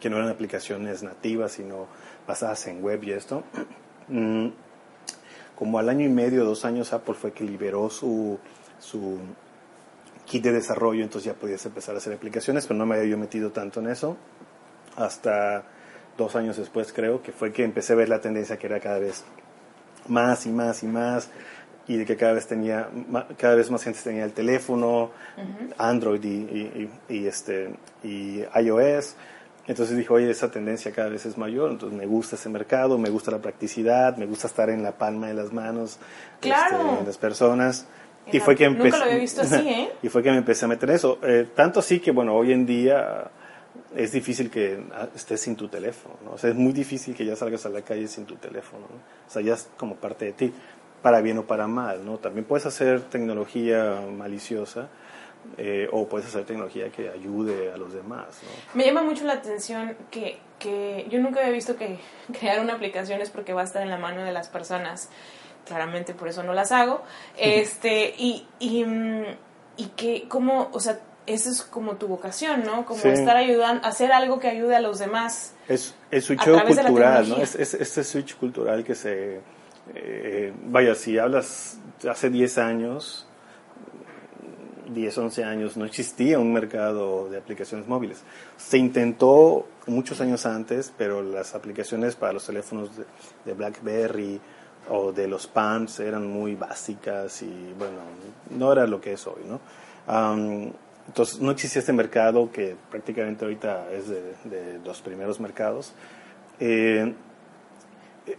[0.00, 1.86] que no eran aplicaciones nativas, sino
[2.26, 3.44] basadas en web y esto.
[4.08, 4.48] Mm,
[5.54, 8.36] como al año y medio, dos años, Apple fue que liberó su,
[8.80, 9.20] su
[10.26, 13.16] kit de desarrollo, entonces ya podías empezar a hacer aplicaciones, pero no me había yo
[13.16, 14.16] metido tanto en eso.
[14.96, 15.62] Hasta
[16.18, 18.98] dos años después creo que fue que empecé a ver la tendencia que era cada
[18.98, 19.24] vez
[20.08, 21.28] más y más y más
[21.88, 22.88] y de que cada vez tenía
[23.36, 25.10] cada vez más gente tenía el teléfono
[25.78, 27.70] Android y, y, este
[28.04, 29.16] y iOS
[29.66, 33.10] entonces dije oye esa tendencia cada vez es mayor entonces me gusta ese mercado me
[33.10, 35.98] gusta la practicidad me gusta estar en la palma de las manos
[36.40, 37.86] este, de las personas
[38.30, 39.92] Y fue que Nunca lo había visto así, ¿eh?
[40.02, 41.18] y fue que me empecé a meter eso.
[41.22, 43.30] Eh, tanto así que, bueno, hoy en día
[43.96, 46.32] es difícil que ah, estés sin tu teléfono, ¿no?
[46.32, 48.96] O sea, es muy difícil que ya salgas a la calle sin tu teléfono, ¿no?
[49.26, 50.52] O sea, ya es como parte de ti,
[51.02, 52.18] para bien o para mal, ¿no?
[52.18, 54.88] También puedes hacer tecnología maliciosa
[55.58, 58.50] eh, o puedes hacer tecnología que ayude a los demás, ¿no?
[58.74, 61.98] Me llama mucho la atención que, que yo nunca había visto que
[62.38, 65.10] crear una aplicación es porque va a estar en la mano de las personas.
[65.66, 67.02] Claramente por eso no las hago.
[67.36, 69.24] Este, y, y, mm,
[69.76, 72.84] y que, como, o sea, esa es como tu vocación, ¿no?
[72.84, 73.08] Como Sí.
[73.08, 75.54] estar ayudando, hacer algo que ayude a los demás.
[75.68, 77.36] Es el switch cultural, ¿no?
[77.36, 79.40] Es, es- este switch cultural que se...
[79.94, 83.26] eh, vaya, si hablas hace 10 años,
[84.92, 88.22] 10, 11 años, no existía un mercado de aplicaciones móviles.
[88.58, 93.04] Se intentó muchos años antes, pero las aplicaciones para los teléfonos de,
[93.44, 94.40] de BlackBerry
[94.90, 97.98] o de los PAMs eran muy básicas y, bueno,
[98.50, 99.60] no era lo que es hoy, ¿no?
[100.06, 100.72] Am,
[101.12, 105.92] entonces, no existía este mercado que prácticamente ahorita es de, de los primeros mercados.
[106.58, 107.12] Eh,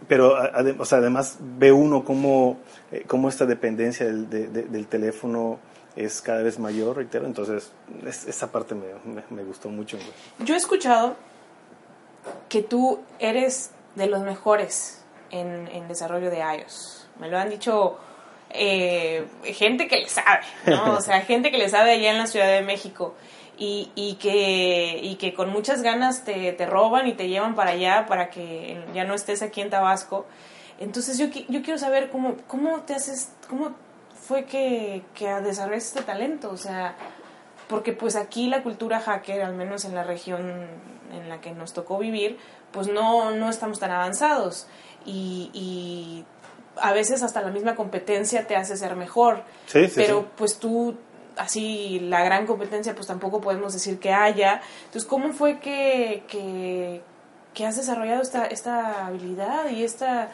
[0.08, 0.34] pero
[0.78, 2.58] o sea, además ve uno cómo,
[2.90, 5.58] eh, cómo esta dependencia del, de- de- del teléfono
[5.94, 7.26] es cada vez mayor, reitero.
[7.26, 7.70] Entonces,
[8.04, 8.86] es- esa parte me,
[9.30, 9.96] me- gustó mucho.
[10.40, 11.14] Yo he escuchado
[12.48, 17.06] que tú eres de los mejores en, en desarrollo de iOS.
[17.20, 17.98] Me lo han dicho
[18.54, 20.94] eh, gente que le sabe, ¿no?
[20.94, 23.14] O sea, gente que le sabe allá en la Ciudad de México.
[23.56, 27.70] Y, y, que, y que con muchas ganas te, te roban y te llevan para
[27.70, 30.26] allá para que ya no estés aquí en Tabasco.
[30.80, 33.76] Entonces yo, yo quiero saber cómo, cómo te haces, cómo
[34.14, 36.50] fue que, que desarrollaste este talento.
[36.50, 36.96] O sea,
[37.68, 40.66] porque pues aquí la cultura hacker, al menos en la región
[41.12, 42.38] en la que nos tocó vivir,
[42.72, 44.66] pues no, no estamos tan avanzados.
[45.06, 46.24] Y, y
[46.76, 49.42] a veces hasta la misma competencia te hace ser mejor.
[49.66, 50.26] Sí, sí, pero sí.
[50.36, 50.96] pues tú,
[51.36, 54.60] así, la gran competencia, pues tampoco podemos decir que haya.
[54.86, 57.02] Entonces, ¿cómo fue que, que,
[57.52, 60.30] que has desarrollado esta, esta habilidad y esta...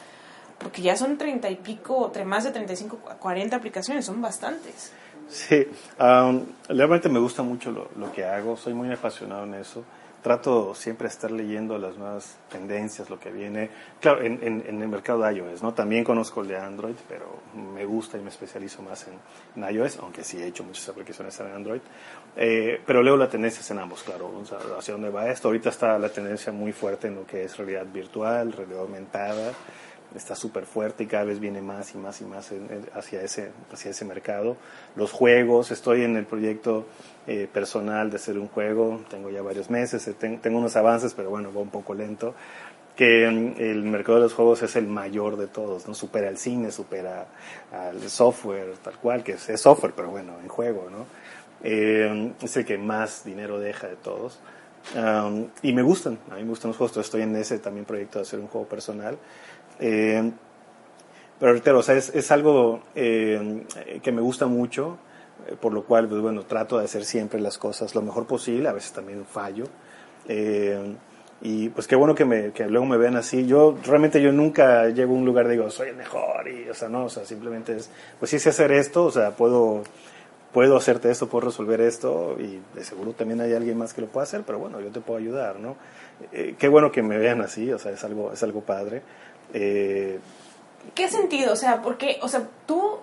[0.59, 4.92] Porque ya son treinta y pico, más de 35, 40 aplicaciones, son bastantes.
[5.31, 9.85] Sí, am, realmente me gusta mucho lo, lo que hago, soy muy apasionado en eso.
[10.22, 13.70] Trato siempre de estar leyendo las nuevas tendencias, lo que viene.
[14.00, 15.72] Claro, en, en- el mercado de iOS, ¿no?
[15.72, 17.38] También conozco el de Android, pero
[17.74, 21.46] me gusta y me especializo más en, iOS, aunque sí he hecho muchas aplicaciones en
[21.46, 21.80] Android.
[22.37, 25.48] Eh, pero leo las tendencias en ambos, claro, o hacia dónde va esto.
[25.48, 29.52] Ahorita está la tendencia muy fuerte en lo que es realidad virtual, realidad aumentada
[30.16, 33.23] está súper fuerte y cada vez viene más y más y más en- en- hacia,
[33.23, 34.57] ese, hacia ese mercado.
[34.96, 36.87] Los juegos, estoy en el proyecto
[37.27, 41.14] eh, personal de hacer un juego, tengo ya varios meses, eh, ten- tengo unos avances,
[41.14, 42.35] pero bueno, va un poco lento.
[42.96, 45.94] Que mm, el mercado de los juegos es el mayor de todos, ¿no?
[45.94, 47.27] Supera el cine, supera
[47.73, 51.07] al software, tal cual, que es, es software, pero bueno, en juego, ¿no?
[51.62, 54.40] Eh, es el que más dinero deja de todos.
[54.96, 58.18] Um, y me gustan, a mí me gustan los juegos, estoy en ese también proyecto
[58.18, 59.18] de hacer un juego personal.
[59.81, 60.31] Eh,
[61.38, 63.64] pero reitero, o sea, es, es algo eh,
[64.03, 64.99] que me gusta mucho,
[65.49, 68.69] eh, por lo cual, pues bueno, trato de hacer siempre las cosas lo mejor posible,
[68.69, 69.64] a veces también fallo.
[71.43, 73.47] Y pues qué bueno que, me, que luego me vean así.
[73.47, 76.75] Yo realmente yo nunca llego a un lugar y digo, soy el mejor, y, o
[76.75, 79.83] sea, no, o sea, simplemente es, pues sí sé hacer esto, o sea, puedo,
[80.53, 84.09] puedo hacerte esto, puedo resolver esto, y de seguro también hay alguien más que lo
[84.09, 85.77] pueda hacer, pero bueno, yo te puedo ayudar, ¿no?
[86.33, 89.03] Eh, qué bueno que me vean así, o sea, es algo, es algo padre.
[89.54, 90.20] Eh,
[90.94, 91.52] ¿Qué sentido?
[91.52, 92.98] O sea, porque, o sea, tú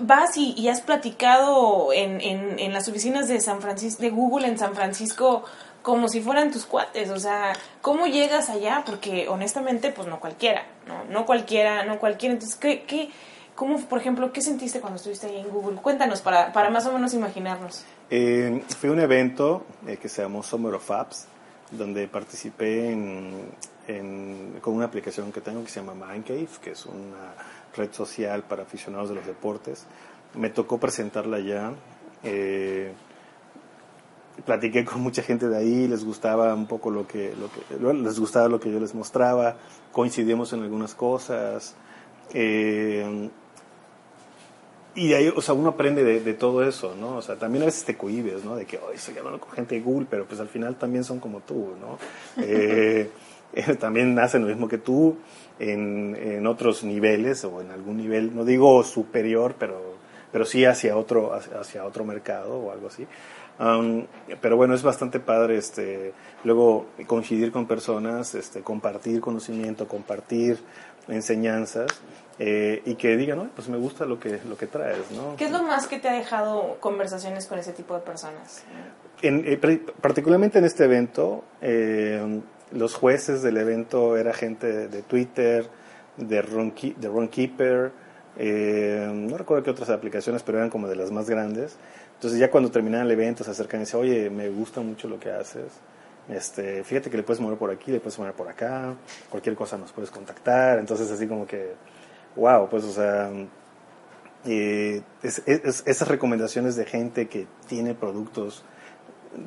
[0.00, 4.48] vas y, y has platicado en, en, en las oficinas de San Francisco, de Google
[4.48, 5.44] en San Francisco,
[5.82, 7.10] como si fueran tus cuates.
[7.10, 8.82] O sea, ¿cómo llegas allá?
[8.84, 12.34] Porque honestamente, pues no cualquiera, no, no cualquiera, no cualquiera.
[12.34, 13.10] Entonces, ¿qué, qué,
[13.54, 15.80] cómo, por ejemplo, qué sentiste cuando estuviste ahí en Google?
[15.80, 17.84] Cuéntanos para, para más o menos imaginarnos.
[18.10, 21.26] Eh, fue un evento eh, que se llamó Summer of Apps,
[21.70, 23.50] donde participé en,
[23.88, 27.34] en- con una aplicación que tengo que se llama Mindcave, que es una
[27.76, 29.86] red social para aficionados de los deportes.
[30.34, 31.72] Me tocó presentarla ya.
[32.22, 32.92] eh,
[34.44, 38.18] platiqué con mucha gente de ahí, les gustaba un poco lo que, lo que les
[38.18, 39.56] gustaba lo que yo les mostraba,
[39.92, 41.74] coincidimos en algunas cosas.
[42.32, 43.28] eh,
[44.96, 47.16] y ahí, o sea, uno aprende de, de todo eso, ¿no?
[47.16, 48.54] O sea, también a veces te cohibes, ¿no?
[48.54, 51.18] De que, hoy estoy hablando con gente de Google, pero pues al final también son
[51.18, 51.98] como tú, ¿no?
[52.40, 53.10] Eh,
[53.54, 55.16] eh, también hacen lo mismo que tú
[55.58, 59.94] en, en otros niveles o en algún nivel, no digo superior, pero,
[60.32, 63.06] pero sí hacia otro, hacia, otro mercado o algo así.
[63.56, 64.06] Um,
[64.40, 66.12] pero bueno, es bastante padre este,
[66.42, 70.58] luego coincidir con personas, este, compartir conocimiento, compartir
[71.06, 71.86] enseñanzas
[72.38, 75.10] eh, y que digan, no, pues me gusta lo que, lo que traes.
[75.12, 75.36] ¿no?
[75.36, 78.64] ¿Qué es lo más que te ha dejado conversaciones con ese tipo de personas?
[79.22, 79.56] En, eh,
[80.00, 82.40] particularmente en este evento, eh,
[82.74, 85.68] los jueces del evento era gente de Twitter,
[86.16, 87.92] de Runkeeper,
[88.36, 91.76] de no recuerdo qué otras aplicaciones, pero eran como de las más grandes.
[92.14, 95.18] Entonces ya cuando terminan el evento se acercan y dicen, oye, me gusta mucho lo
[95.18, 95.72] que haces.
[96.28, 98.94] Este, fíjate que le puedes mover por aquí, le puedes mover por acá,
[99.28, 100.78] cualquier cosa nos puedes contactar.
[100.78, 101.74] Entonces así como que,
[102.34, 103.30] wow, pues o sea,
[105.22, 108.64] esas recomendaciones de gente que tiene productos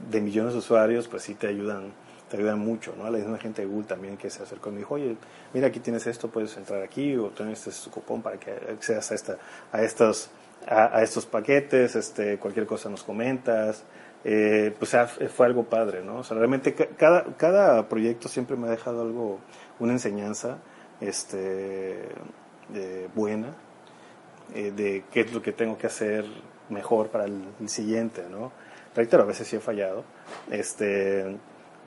[0.10, 1.94] de millones de usuarios, pues sí te ayudan,
[2.30, 3.10] te ayudan mucho, ¿no?
[3.10, 5.16] La misma gente de Google también que se acercó y me dijo, oye,
[5.54, 9.16] mira aquí tienes esto, puedes entrar aquí o tienes este cupón para que accedas a,
[9.16, 9.38] esta,
[9.72, 10.30] a estos
[10.68, 13.84] a, estos paquetes, este, cualquier cosa nos comentas.
[14.24, 14.96] Eh, pues
[15.34, 16.18] fue algo padre, ¿no?
[16.18, 19.40] O sea, realmente cada, cada proyecto siempre me ha dejado algo,
[19.80, 20.58] una enseñanza
[21.00, 22.10] este,
[23.16, 23.56] buena
[24.54, 26.26] eh, de qué es lo que tengo que hacer
[26.70, 28.52] mejor para el, siguiente, ¿no?
[28.96, 30.04] Reitero, a veces sí he fallado,
[30.52, 31.38] este,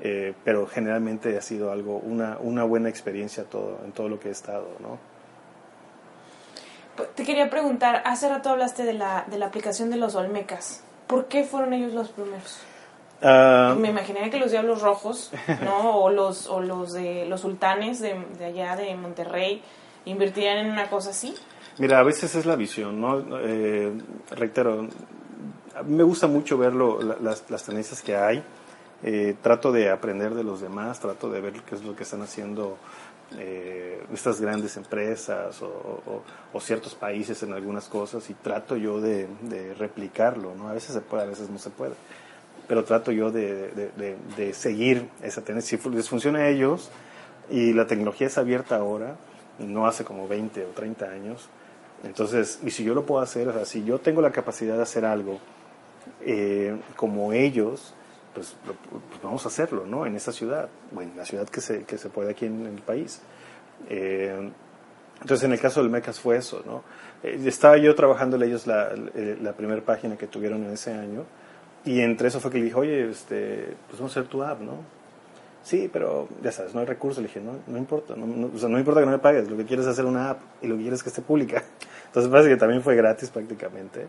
[0.01, 4.29] eh, pero generalmente ha sido algo, una, una buena experiencia todo, en todo lo que
[4.29, 4.99] he estado, ¿no?
[7.15, 10.83] Te quería preguntar, hace rato hablaste de la, de la aplicación de los Olmecas.
[11.07, 12.61] ¿Por qué fueron ellos los primeros?
[13.23, 13.75] Ah.
[13.79, 15.31] Me imaginaría que los Diablos Rojos,
[15.63, 15.97] ¿no?
[16.03, 19.63] o los, o los de los sultanes de, de allá de Monterrey
[20.05, 21.35] invertirían en una cosa así.
[21.79, 23.23] Mira, a veces es la visión, ¿no?
[23.41, 23.93] Eh,
[24.31, 24.87] reitero,
[25.87, 28.43] me gusta mucho ver las, las tendencias que hay.
[29.03, 32.21] Eh, trato de aprender de los demás, trato de ver qué es lo que están
[32.21, 32.77] haciendo
[33.39, 36.23] eh, estas grandes empresas o,
[36.61, 39.27] ciertos países en algunas cosas y trato yo de,
[39.79, 40.69] replicarlo, ¿no?
[40.69, 41.95] A veces se puede, a veces no se puede,
[42.69, 45.79] pero trato yo de, seguir esa tendencia.
[45.79, 46.91] Si les funciona a ellos
[47.49, 49.17] y la tecnología es abierta ahora,
[49.59, 51.49] no hace como 20 o 30 años,
[52.05, 54.83] entonces, y si yo lo puedo hacer, o sea, si yo tengo la capacidad de
[54.83, 55.39] hacer algo
[56.23, 57.95] eh, como ellos,
[58.35, 60.07] pues, pues, vamos a hacerlo, ¿no?
[60.07, 62.81] En esa ciudad, o en la ciudad que se, que se puede aquí en, el
[62.81, 63.21] país.
[63.89, 64.51] Eh,
[65.21, 66.83] entonces, en el caso del MECAS fue eso, ¿no?
[67.23, 71.25] Eh, estaba yo trabajando ellos la, eh, la, primera página que tuvieron en ese año,
[71.85, 74.61] y entre eso fue que le dije, oye, este, pues vamos a hacer tu app,
[74.61, 75.01] ¿no?
[75.63, 77.21] Sí, pero ya sabes, no hay recursos.
[77.23, 79.57] Le dije, no, no importa, no, o sea, no importa que no me pagues, lo
[79.57, 81.65] que quieres es hacer una app y lo que quieres es que esté pública.
[82.07, 84.07] Entonces parece que también fue gratis prácticamente,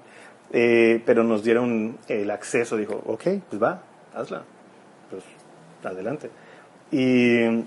[1.06, 4.44] pero nos dieron el acceso, dijo, ok, pues va, hazla,
[5.10, 5.24] pues
[5.84, 6.30] adelante.
[6.92, 7.64] Y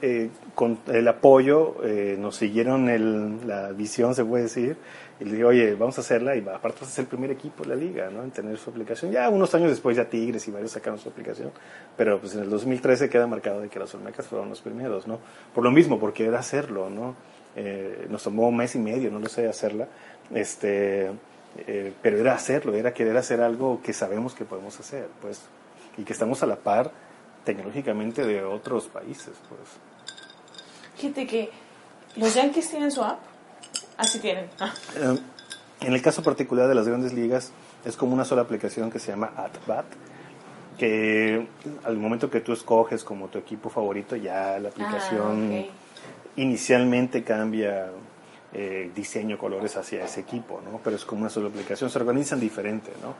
[0.00, 4.76] eh, con el apoyo eh, nos siguieron el, la visión, se puede decir,
[5.20, 7.62] y le dije, oye, vamos a hacerla, y aparte vas a ser el primer equipo
[7.62, 8.22] de la liga, ¿no?
[8.22, 9.12] En tener su aplicación.
[9.12, 11.50] Ya unos años después ya Tigres y varios sacaron su aplicación,
[11.96, 15.18] pero pues en el 2013 queda marcado de que las Olmecas fueron los primeros, ¿no?
[15.54, 17.14] Por lo mismo, porque era hacerlo, ¿no?
[17.54, 19.88] Eh, nos tomó un mes y medio, no lo sé, hacerla,
[20.34, 21.10] este
[21.66, 25.42] eh, pero era hacerlo, era querer hacer algo que sabemos que podemos hacer, pues,
[25.96, 26.90] y que estamos a la par
[27.44, 29.60] tecnológicamente de otros países, pues.
[30.96, 31.50] Fíjate que
[32.16, 33.20] los Yankees tienen su app,
[33.96, 34.48] así tienen.
[34.58, 34.72] Ah.
[34.96, 35.18] Eh,
[35.80, 37.52] en el caso particular de las grandes ligas,
[37.84, 39.84] es como una sola aplicación que se llama AtBat,
[40.78, 41.46] que
[41.84, 45.64] al momento que tú escoges como tu equipo favorito, ya la aplicación ah,
[46.36, 47.90] inicialmente cambia
[48.58, 50.80] eh, diseño, colores hacia ese equipo, ¿no?
[50.82, 53.14] Pero es como una sola aplicación, se organizan diferente, ¿no?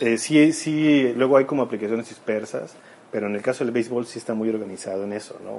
[0.00, 2.74] Eh, sí, sí, luego hay como aplicaciones dispersas,
[3.12, 5.58] pero en el caso del béisbol sí está muy organizado en eso, ¿no?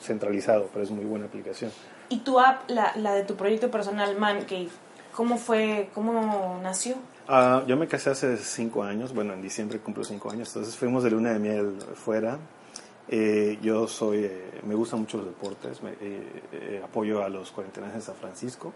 [0.00, 1.72] centralizado, pero es muy buena aplicación.
[2.10, 4.68] ¿Y tu app, la, la de tu proyecto personal Man Cave,
[5.12, 6.94] cómo fue, cómo nació?
[7.26, 11.02] Ah, yo me casé hace cinco años, bueno, en diciembre cumplo cinco años, entonces fuimos
[11.02, 12.38] de luna de miel fuera,
[13.10, 17.94] eh, yo soy, eh, me gustan mucho los deportes, me, eh, apoyo a los cuarentenas
[17.94, 18.74] de San Francisco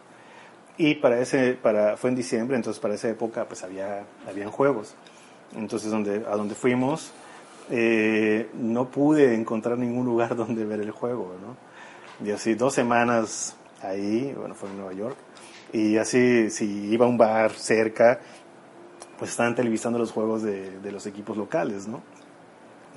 [0.79, 4.95] y para ese, para, fue en diciembre, entonces para esa época pues había, habían juegos.
[5.55, 7.13] Entonces donde, a donde fuimos
[8.55, 12.27] no pude encontrar ningún lugar donde ver el juego, ¿no?
[12.27, 15.17] Y así dos semanas ahí, bueno, fue en Nueva York,
[15.73, 18.21] y así si iba a un bar cerca,
[19.19, 22.03] pues estaban televisando los juegos de, de los equipos locales, ¿no?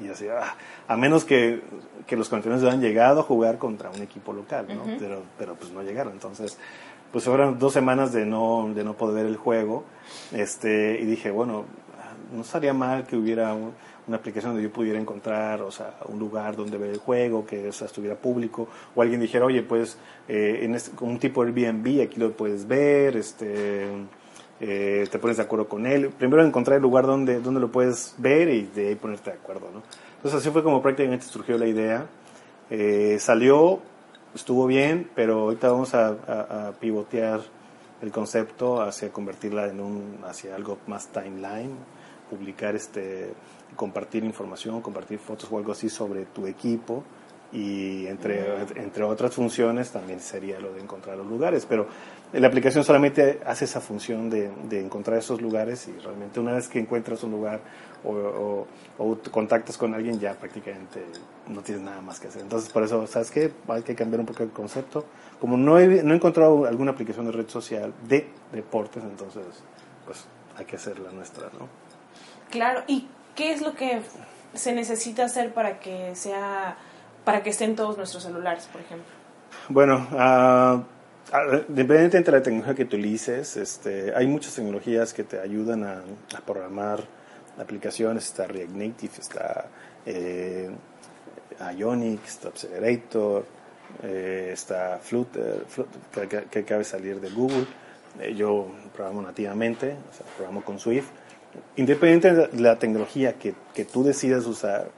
[0.04, 0.56] Y así, ah,
[0.88, 1.62] a menos que,
[2.06, 4.84] que los campeones hayan llegado a jugar contra un equipo local, ¿no?
[5.00, 6.14] pero, pero pues no llegaron.
[6.14, 6.58] Entonces,
[7.12, 9.86] pues fueron dos semanas de no, de no poder ver el juego.
[10.34, 11.66] Este, y dije, bueno,
[12.34, 13.56] no estaría mal que hubiera
[14.08, 17.68] una aplicación donde yo pudiera encontrar, o sea, un lugar donde ver el juego, que
[17.68, 22.32] estuviera público, o alguien dijera, oye, pues, eh, en este, un tipo Airbnb, aquí lo
[22.34, 23.88] puedes ver, este,
[24.60, 26.10] eh, te pones de acuerdo con él.
[26.10, 29.70] Primero encontrar el lugar donde, donde lo puedes ver y de ahí ponerte de acuerdo,
[29.74, 29.82] ¿no?
[30.18, 32.06] Entonces así fue como prácticamente surgió la idea.
[32.70, 33.80] Eh, salió,
[34.34, 37.42] estuvo bien, pero ahorita vamos a, pivotear
[38.02, 41.72] el concepto hacia convertirla en un, hacia algo más timeline,
[42.30, 43.34] publicar este,
[43.76, 47.04] compartir información, compartir fotos o algo así sobre tu equipo
[47.52, 51.88] y entre, entre otras funciones también sería lo de encontrar los lugares, pero
[52.34, 56.68] la aplicación solamente hace esa función de, de encontrar esos lugares y realmente una vez
[56.68, 57.62] que encuentras un lugar
[58.04, 61.04] o, o, contactas con alguien ya prácticamente
[61.48, 62.42] no tienes nada más que hacer.
[62.42, 63.52] Entonces por eso, ¿sabes qué?
[63.68, 65.06] Hay que cambiar un poco el concepto.
[65.40, 69.46] Como no he, no he encontrado alguna aplicación de red social de deportes, entonces
[70.06, 70.26] pues
[70.58, 71.68] hay que hacer la nuestra, ¿no?
[72.50, 74.02] Claro, ¿y qué es lo que
[74.54, 76.78] se necesita hacer para que sea
[77.24, 79.08] para que estén todos nuestros celulares, por ejemplo?
[79.68, 80.84] Bueno, uh,
[81.68, 86.04] independientemente de la tecnología que utilices, este, hay muchas tecnologías que te ayudan a,
[86.46, 87.04] programar
[87.58, 88.26] aplicaciones.
[88.26, 89.68] Está React Native, está
[90.06, 90.70] eh,
[91.78, 93.46] Ionic, está Accelerator,
[94.04, 95.66] eh, está Flutter,
[96.52, 97.66] que, acaba de salir de Google.
[98.20, 101.08] Eh, yo programo nativamente, o sea, programo con Swift.
[101.78, 104.90] Independientemente de la tecnología que, que tú decidas usar,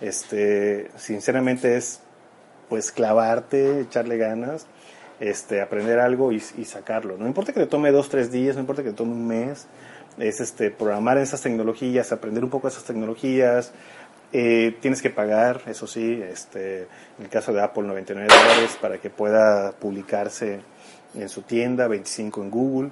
[0.00, 2.00] este, sinceramente es
[2.68, 4.66] pues clavarte, echarle ganas,
[5.20, 7.16] este, aprender algo y, sacarlo.
[7.16, 9.66] No importa que te tome dos, tres días, no importa que te tome un mes,
[10.18, 13.72] es este, programar esas tecnologías, aprender un poco esas tecnologías.
[14.32, 16.82] Eh, tienes que pagar, eso sí, este,
[17.18, 20.60] en el caso de Apple 99 dólares para que pueda publicarse
[21.14, 22.90] en su tienda, 25 en Google.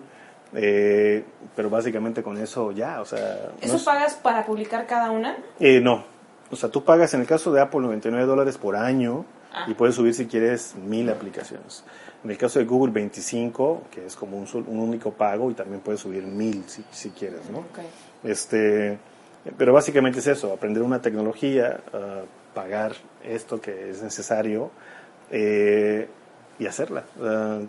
[0.56, 1.24] Eh,
[1.56, 3.50] pero básicamente con eso ya, o sea...
[3.60, 5.36] ¿Eso pagas para publicar cada una?
[5.58, 6.04] Eh, no,
[6.50, 9.24] o sea, tú pagas en el caso de Apple 99 dólares por año
[9.66, 9.74] y ah.
[9.76, 11.84] puedes subir si quieres mil aplicaciones.
[12.24, 15.80] En el caso de Google 25, que es como un, un único pago y también
[15.80, 17.64] puedes subir mil si, si quieres, ¿no?
[18.22, 18.98] Este,
[19.58, 22.22] pero básicamente es eso, aprender una tecnología, ah,
[22.54, 24.70] pagar esto que es necesario
[25.30, 26.08] eh,
[26.58, 27.04] y hacerla.
[27.20, 27.60] Ah,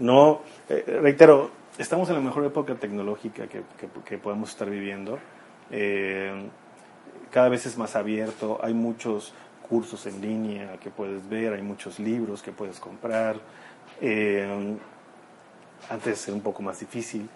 [0.00, 5.20] no, eh, reitero, estamos en la mejor época tecnológica que, que, que podemos estar viviendo.
[5.70, 6.32] Eh,
[7.30, 9.32] cada vez es más abierto, hay muchos
[9.68, 13.36] cursos en línea que puedes ver, hay muchos libros que puedes comprar.
[14.00, 14.76] Eh,
[15.90, 17.28] antes era un poco más difícil,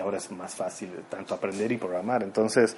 [0.00, 2.22] ahora es más fácil tanto aprender y programar.
[2.22, 2.76] Entonces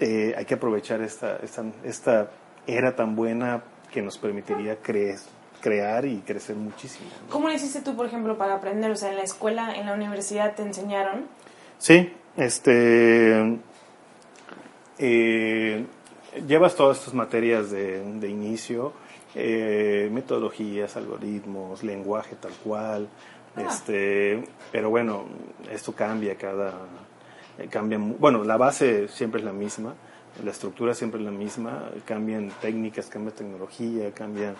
[0.00, 2.30] eh, hay que aprovechar esta, esta, esta,
[2.66, 4.78] era tan buena que nos permitiría
[5.60, 7.08] crear y crecer muchísimo.
[7.30, 8.90] ¿Cómo le hiciste tú, por ejemplo, para aprender?
[8.90, 11.26] O sea, en la escuela, en la universidad, ¿te enseñaron?
[11.78, 13.58] Sí, este...
[14.98, 15.84] Eh,
[16.46, 18.92] llevas todas estas materias de, de inicio,
[19.34, 23.08] eh, metodologías, algoritmos, lenguaje tal cual,
[23.56, 23.62] ah.
[23.62, 25.24] este, pero bueno,
[25.70, 26.72] esto cambia cada,
[27.58, 29.94] eh, cambia, bueno, la base siempre es la misma,
[30.44, 34.54] la estructura siempre es la misma, cambian técnicas, cambia tecnología, cambian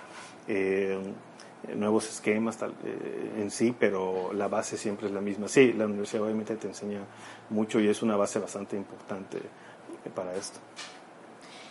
[0.49, 0.99] eh,
[1.77, 2.75] nuevos esquemas tal,
[3.39, 5.49] en sí, pero la base siempre es la misma.
[5.49, 7.01] Sí, la universidad obviamente te enseña
[7.51, 9.39] mucho y es una base bastante importante
[10.15, 10.61] para esto.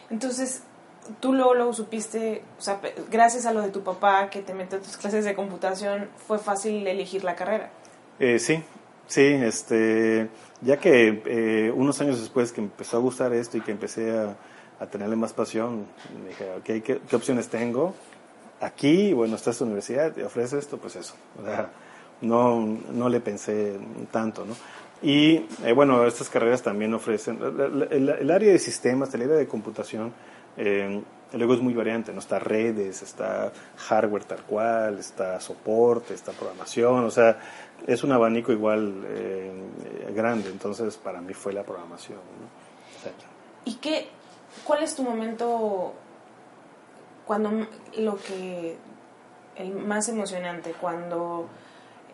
[0.09, 0.63] Entonces,
[1.19, 2.79] tú luego, luego supiste, o sea,
[3.11, 6.39] gracias a lo de tu papá que te metió a tus clases de computación, fue
[6.39, 7.71] fácil elegir la carrera.
[8.19, 8.63] Eh, sí,
[9.07, 10.29] sí, este,
[10.61, 14.35] ya que eh, unos años después que empezó a gustar esto y que empecé a,
[14.91, 15.85] tenerle más pasión,
[16.21, 17.95] me dije, ok, ¿qué, opciones tengo?
[18.59, 21.15] Aquí, bueno, está esta universidad, te ofrece esto, pues eso.
[22.19, 22.59] No,
[22.91, 23.79] no le pensé
[24.11, 24.55] tanto, ¿no?
[25.03, 27.37] Y eh, bueno, estas carreras también ofrecen,
[27.91, 30.13] el, área de sistemas, el área de computación,
[30.57, 31.01] eh,
[31.33, 32.19] luego es muy variante, ¿no?
[32.19, 37.39] Está redes, está hardware tal cual, está soporte, está programación, o sea,
[37.87, 39.51] es un abanico igual eh,
[40.15, 42.19] grande, entonces para mí fue la programación.
[43.65, 44.09] ¿Y qué,
[44.63, 45.93] cuál es tu momento
[47.25, 48.77] cuando lo que,
[49.55, 51.47] el más emocionante, cuando...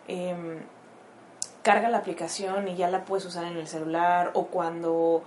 [0.08, 0.60] Em,
[1.62, 5.22] carga la aplicación y ya la puedes usar en el celular o cuando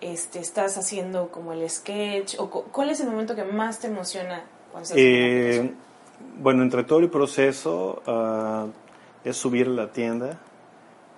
[0.00, 4.44] este, estás haciendo como el sketch o cuál es el momento que más te emociona
[4.72, 5.72] cuando eh,
[6.38, 8.70] bueno entre todo el proceso uh,
[9.28, 10.38] es subir a la tienda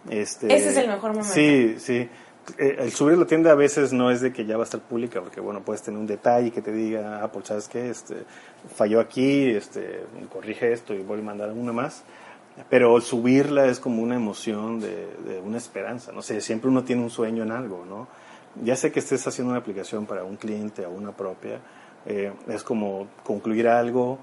[0.08, 1.32] este, ese es el mejor momento.
[1.32, 2.08] Sí sí.
[2.56, 4.80] Eh, el subir la tienda a veces no es de que ya va a estar
[4.80, 8.24] pública porque bueno puedes tener un detalle que te diga ah pues sabes qué este
[8.74, 12.04] falló aquí este corrige esto y voy a mandar una más
[12.68, 17.10] pero subirla es como una emoción de, una esperanza, no sé, siempre uno tiene un
[17.10, 18.08] sueño en algo, ¿no?
[18.62, 21.60] Ya sé que estés haciendo una aplicación para un cliente o una propia,
[22.06, 24.18] eh, es como concluir algo,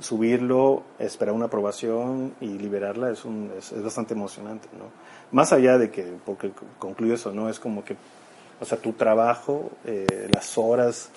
[0.00, 4.86] subirlo, esperar una aprobación y liberarla es, un, es, bastante emocionante, ¿no?
[5.32, 7.48] Más allá de que, porque concluye eso, ¿no?
[7.48, 7.96] Es como que,
[8.60, 11.10] o sea, tu trabajo, eh, las horas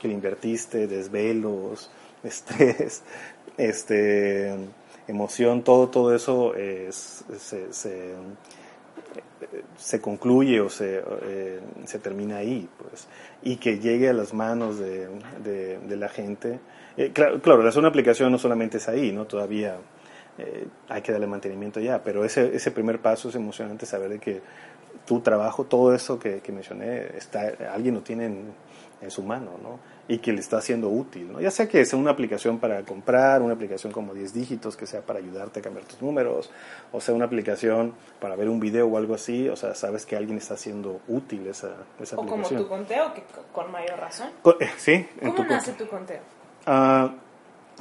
[0.00, 1.90] que invertiste, desvelos,
[2.22, 3.02] estrés,
[3.56, 4.54] este,
[5.08, 8.14] emoción, todo, todo eso es, se, se,
[9.76, 13.08] se, concluye o se, eh, se termina ahí, pues,
[13.42, 15.08] y que llegue a las manos de,
[15.42, 16.60] de, la gente.
[16.96, 19.24] Eh, claro, claro, hacer una aplicación no solamente es ahí, ¿no?
[19.26, 19.76] Todavía
[20.38, 24.18] eh, hay que darle mantenimiento ya, pero ese, ese primer paso es emocionante saber de
[24.18, 24.40] que
[25.06, 28.52] tu trabajo, todo eso que, que mencioné, está, alguien lo tiene en,
[29.00, 29.92] en su mano, ¿no?
[30.08, 31.40] y que le está siendo útil, ¿no?
[31.40, 35.00] Ya sea que sea una aplicación para comprar, una aplicación como 10 dígitos que sea
[35.00, 36.50] para ayudarte a cambiar tus números,
[36.90, 40.16] o sea una aplicación para ver un video o algo así, o sea, sabes que
[40.16, 41.70] alguien está haciendo útil esa,
[42.00, 42.60] esa o aplicación.
[42.60, 43.22] O como tu conteo, que
[43.52, 44.30] con mayor razón.
[44.60, 45.06] Eh, sí.
[45.20, 46.20] ¿Cómo nace tu conteo?
[46.66, 47.10] Uh,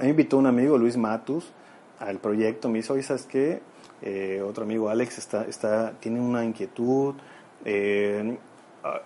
[0.01, 1.51] me invitó un amigo, Luis Matus,
[1.99, 3.61] al proyecto, me hizo, ¿sabes qué?
[4.01, 7.15] Eh, otro amigo, Alex, está, está, tiene una inquietud,
[7.65, 8.37] eh,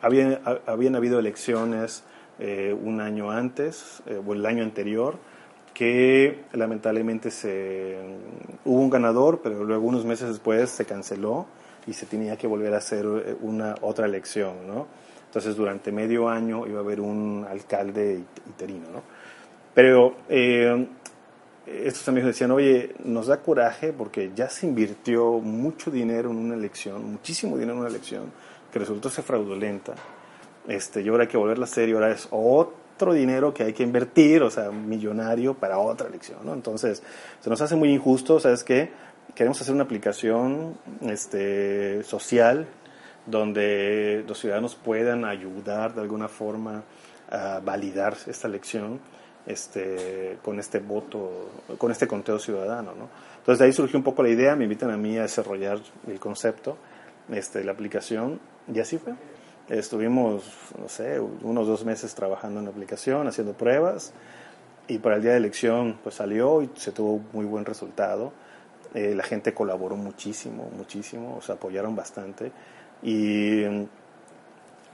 [0.01, 2.03] había, habían habido elecciones
[2.39, 5.17] eh, un año antes eh, o el año anterior
[5.73, 7.97] que lamentablemente se
[8.65, 11.45] hubo un ganador pero luego unos meses después se canceló
[11.87, 14.87] y se tenía que volver a hacer eh, una otra elección ¿no?
[15.27, 19.01] entonces durante medio año iba a haber un alcalde interino ¿no?
[19.73, 20.15] pero
[21.65, 26.55] estos amigos decían oye nos da coraje porque ya se invirtió mucho dinero en una
[26.55, 28.31] elección muchísimo dinero en una elección
[28.71, 29.95] que resultó ser fraudulenta
[30.67, 33.73] este, y ahora hay que volverla a hacer y ahora es otro dinero que hay
[33.73, 36.53] que invertir, o sea, millonario para otra elección, ¿no?
[36.53, 37.03] Entonces,
[37.39, 38.89] se nos hace muy injusto, ¿sabes qué?
[39.35, 42.67] Queremos hacer una aplicación este, social
[43.25, 46.83] donde los ciudadanos puedan ayudar de alguna forma
[47.29, 48.99] a validar esta elección
[49.45, 53.09] este, con este voto, con este conteo ciudadano, ¿no?
[53.37, 56.19] Entonces de ahí surgió un poco la idea, me invitan a mí a desarrollar el
[56.19, 56.77] concepto,
[57.31, 58.39] este, la aplicación,
[58.73, 59.13] y así fue.
[59.69, 60.43] Estuvimos,
[60.79, 64.13] no sé, unos dos meses trabajando en la aplicación, haciendo pruebas
[64.87, 68.31] y para el día de elección pues salió y se tuvo muy buen resultado.
[68.93, 72.51] Eh, la gente colaboró muchísimo, muchísimo, o sea, apoyaron bastante
[73.01, 73.63] y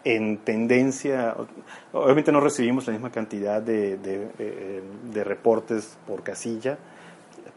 [0.04, 1.36] en tendencia,
[1.94, 4.82] obviamente no recibimos la misma cantidad de, de, eh,
[5.12, 6.78] de reportes por casilla,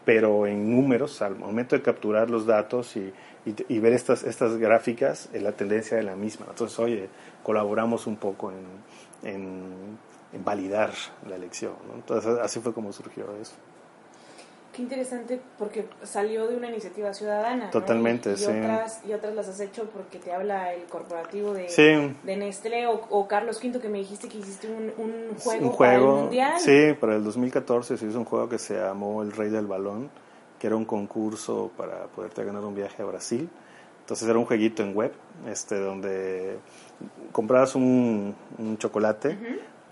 [0.04, 3.12] pero en números, al momento de capturar los datos y,
[3.46, 6.46] y, ver estas, estas gráficas, la tendencia es la misma.
[6.50, 7.08] Entonces, oye,
[7.42, 10.90] colaboramos un poco en, en, validar
[11.28, 11.74] la elección.
[11.94, 13.54] Entonces, así fue como surgió eso.
[14.74, 17.70] Qué interesante porque salió de una iniciativa ciudadana.
[17.70, 18.46] Totalmente, y, sí.
[18.46, 23.28] Otras, y otras las has hecho porque te habla el corporativo de, de Nestlé o,
[23.28, 26.60] Carlos Quinto que me dijiste que hiciste un, un juego, un juego para el Mundial.
[26.60, 30.10] Sí, para el 2014 se hizo un juego que se llamó El Rey del Balón
[30.64, 33.50] que era un concurso para poderte ganar un viaje a Brasil.
[34.00, 35.12] Entonces era un jueguito en web,
[35.46, 36.56] este, donde
[37.32, 38.34] comprabas un,
[38.78, 39.36] chocolate,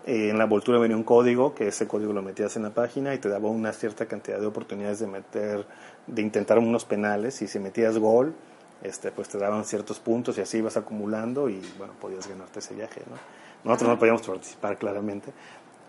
[0.06, 3.14] y en la envoltura venía un código, que ese código lo metías en la página
[3.14, 5.66] y te daba una cierta cantidad de oportunidades de meter,
[6.06, 8.34] de intentar unos penales, y si metías gol,
[8.82, 12.74] este, pues te daban ciertos puntos y así ibas acumulando y bueno, podías ganarte ese
[12.74, 13.16] viaje, ¿no?
[13.64, 15.32] Nosotros no podíamos participar claramente,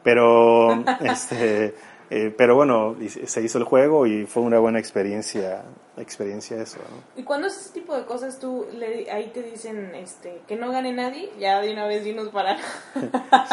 [0.03, 1.73] pero este
[2.09, 5.63] eh, pero bueno, se hizo el juego y fue una buena experiencia,
[5.97, 6.79] experiencia eso.
[7.15, 10.71] ¿Y cuando es ese tipo de cosas tú le, ahí te dicen este, que no
[10.71, 11.29] gane nadie?
[11.39, 12.57] Ya de una vez dinos para...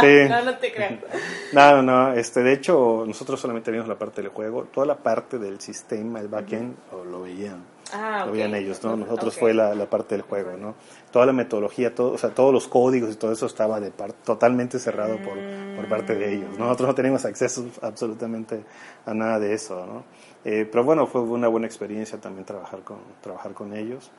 [0.00, 0.28] sí.
[0.28, 0.94] no, no te creas.
[1.52, 5.38] no, no, este, de hecho nosotros solamente vimos la parte del juego, toda la parte
[5.38, 6.76] del sistema, el backend,
[7.10, 8.96] lo veían Ah, lo veían ellos, ¿no?
[8.96, 10.74] Nosotros fue la, la, parte del juego, ¿no?
[11.10, 13.90] Toda la metodología, todo, o sea, todos los códigos y todo eso estaba de
[14.24, 15.36] totalmente cerrado por,
[15.76, 16.58] por parte de ellos.
[16.58, 18.62] Nosotros no teníamos acceso absolutamente
[19.06, 20.04] a nada de eso, ¿no?
[20.44, 24.10] Eh, pero bueno, fue una buena experiencia también trabajar con, trabajar con ellos.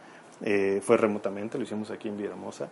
[0.44, 2.70] Eh, fue remotamente, lo hicimos aquí en Villahermosa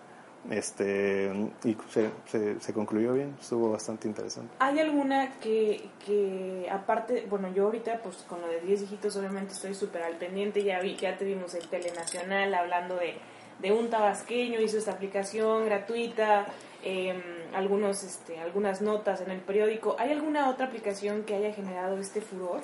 [0.49, 1.31] este
[1.63, 4.53] y se, se, concluyó bien, estuvo bastante interesante.
[4.59, 9.53] ¿Hay alguna que, que aparte, bueno, yo ahorita pues con lo de 10 hijitos obviamente
[9.53, 13.15] estoy súper al pendiente, ya vi, ya te vimos en Telenacional hablando de,
[13.59, 16.45] de un tabasqueño, hizo esta aplicación gratuita,
[16.83, 17.21] eh,
[17.53, 19.95] algunos, este, algunas notas en el periódico.
[19.99, 22.61] ¿Hay alguna otra aplicación que haya generado este furor?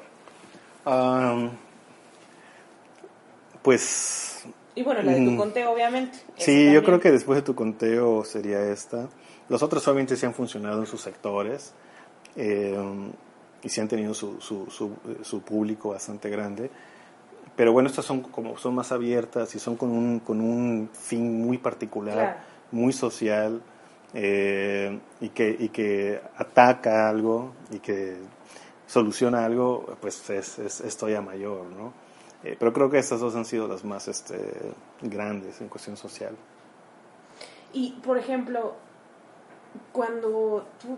[3.61, 4.34] pues
[4.76, 6.17] y bueno, la de tu conteo, obviamente.
[6.38, 9.07] Sí, yo creo que después de tu conteo sería esta.
[9.47, 11.73] Los otros obviamente sí han funcionado en sus sectores
[12.36, 12.76] eh,
[13.63, 14.67] y sí han tenido su, su,
[15.23, 16.69] su, público bastante grande.
[17.55, 21.41] Pero bueno, estas son como son más abiertas y son con un, con un fin
[21.41, 23.61] muy particular, muy social
[24.13, 28.17] eh, y, que, y que ataca algo y que
[28.88, 31.93] soluciona algo, pues es, es, todavía mayor, ¿no?
[32.43, 34.38] Eh, pero creo que estas dos han sido las más este,
[35.01, 36.36] grandes en cuestión social.
[37.73, 38.75] Y, por ejemplo,
[39.91, 40.97] cuando tú,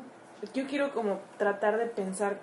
[0.53, 2.39] yo quiero como tratar de pensar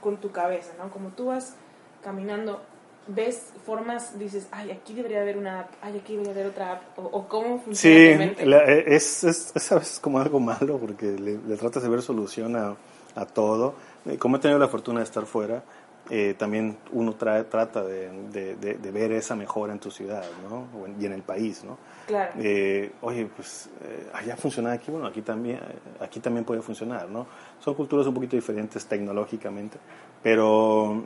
[0.00, 0.90] con tu cabeza, ¿no?
[0.90, 1.54] Como tú vas
[2.02, 2.62] caminando,
[3.06, 6.98] ves formas, dices, ay, aquí debería haber una app, ay, aquí debería haber otra app,
[6.98, 11.38] o, cómo funciona Sí, eh, es, es, es, a veces como algo malo porque le,
[11.38, 12.76] le tratas de ver solución a,
[13.14, 13.74] a todo.
[14.06, 15.62] Eh, como he tenido la fortuna de estar fuera,
[16.12, 20.66] eh, también uno trae, trata de, de, ver esa mejora en tu ciudad ¿no?
[21.00, 21.62] y en el país.
[21.62, 21.78] ¿no?
[22.08, 22.32] Claro.
[22.38, 23.70] Eh, oye, pues
[24.12, 25.60] allá funciona aquí, bueno, aquí también,
[26.00, 27.08] aquí también puede funcionar.
[27.08, 27.28] ¿no?
[27.60, 29.78] Son culturas un poquito diferentes tecnológicamente,
[30.20, 31.04] pero,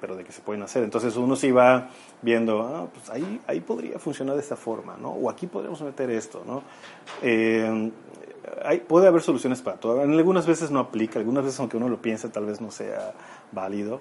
[0.00, 0.84] pero de que se pueden hacer.
[0.84, 1.90] Entonces uno sí va
[2.22, 5.10] viendo, ah, pues ahí, ahí podría funcionar de esta forma, ¿no?
[5.10, 6.42] o aquí podríamos meter esto.
[6.46, 6.62] ¿no?
[8.64, 10.00] hay, puede haber soluciones para todo.
[10.00, 13.12] Algunas veces no aplica, algunas veces aunque uno lo piense tal vez no sea
[13.52, 14.00] válido,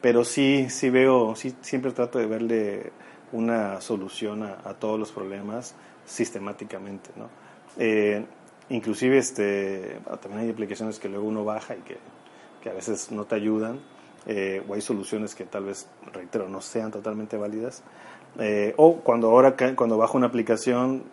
[0.00, 2.92] pero sí, sí veo, sí, siempre trato de verle
[3.32, 5.74] una solución a, todos los problemas
[6.06, 7.28] sistemáticamente, ¿no?
[7.76, 8.24] Eh,
[8.70, 11.98] inclusive este, también hay aplicaciones que luego uno baja y que,
[12.62, 13.80] que a veces no te ayudan,
[14.26, 17.82] eh, o hay soluciones que tal vez, reitero, no sean totalmente válidas.
[18.38, 21.04] Eh, o cuando ahora cuando bajo una aplicación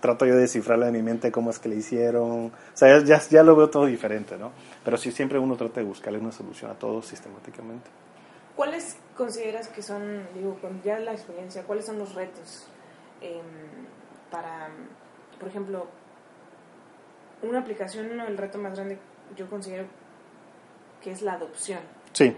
[0.00, 2.46] trato yo de descifrarla en mi mente cómo es que le hicieron.
[2.46, 4.52] O sea, ya, ya lo veo todo diferente, ¿no?
[4.84, 7.88] Pero sí, siempre uno trata de buscarle una solución a todo sistemáticamente.
[8.54, 12.66] ¿Cuáles consideras que son, digo, con ya la experiencia, cuáles son los retos
[13.20, 13.42] em,
[14.30, 14.68] para,
[15.38, 15.86] por ejemplo,
[17.42, 18.98] una aplicación, el reto más grande
[19.36, 19.84] yo considero
[21.02, 21.80] que es la adopción.
[22.12, 22.34] Sí.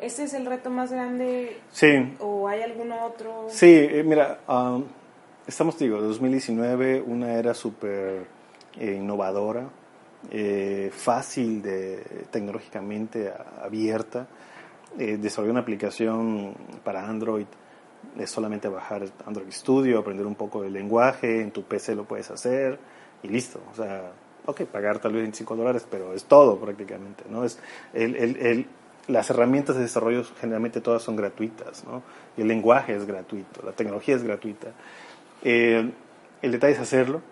[0.00, 1.60] ¿Ese es el reto más grande?
[1.72, 2.16] Sí.
[2.20, 3.46] ¿O hay alguno otro?
[3.48, 4.84] Sí, eh, mira, um,
[5.48, 8.26] estamos, digo, 2019, una era súper
[8.78, 9.66] eh, innovadora,
[10.30, 13.32] eh, fácil de, tecnológicamente
[13.62, 14.26] abierta.
[14.98, 17.46] Eh, desarrollé una aplicación para Android,
[18.18, 22.30] es solamente bajar Android Studio, aprender un poco del lenguaje, en tu PC lo puedes
[22.30, 22.78] hacer
[23.22, 23.60] y listo.
[23.72, 24.12] O sea,
[24.44, 27.44] ok, pagar tal vez 25 dólares, pero es todo prácticamente, ¿no?
[27.44, 27.58] Es
[27.94, 28.66] el, el, el,
[29.06, 32.02] las herramientas de desarrollo generalmente todas son gratuitas, ¿no?
[32.36, 34.72] Y el lenguaje es gratuito, la tecnología es gratuita.
[35.42, 35.90] Eh,
[36.42, 37.22] el detalle es hacerlo.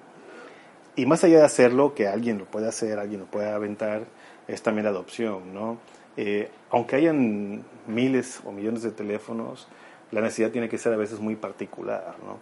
[0.94, 4.04] Y más allá de hacerlo, que alguien lo puede hacer, alguien lo puede aventar,
[4.48, 5.78] es también la adopción, ¿no?
[6.16, 9.68] Eh, aunque hayan miles o millones de teléfonos,
[10.10, 12.38] la necesidad tiene que ser a veces muy particular, ¿no?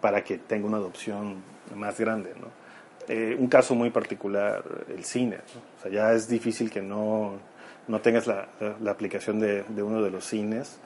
[0.00, 1.42] Para que tenga una adopción
[1.74, 2.48] más grande, ¿no?
[3.08, 5.38] Eh, un caso muy particular, el cine,
[5.78, 7.32] O sea, ya es difícil que no,
[7.88, 8.46] no tengas la,
[8.80, 10.78] la, aplicación de, de, uno de los cines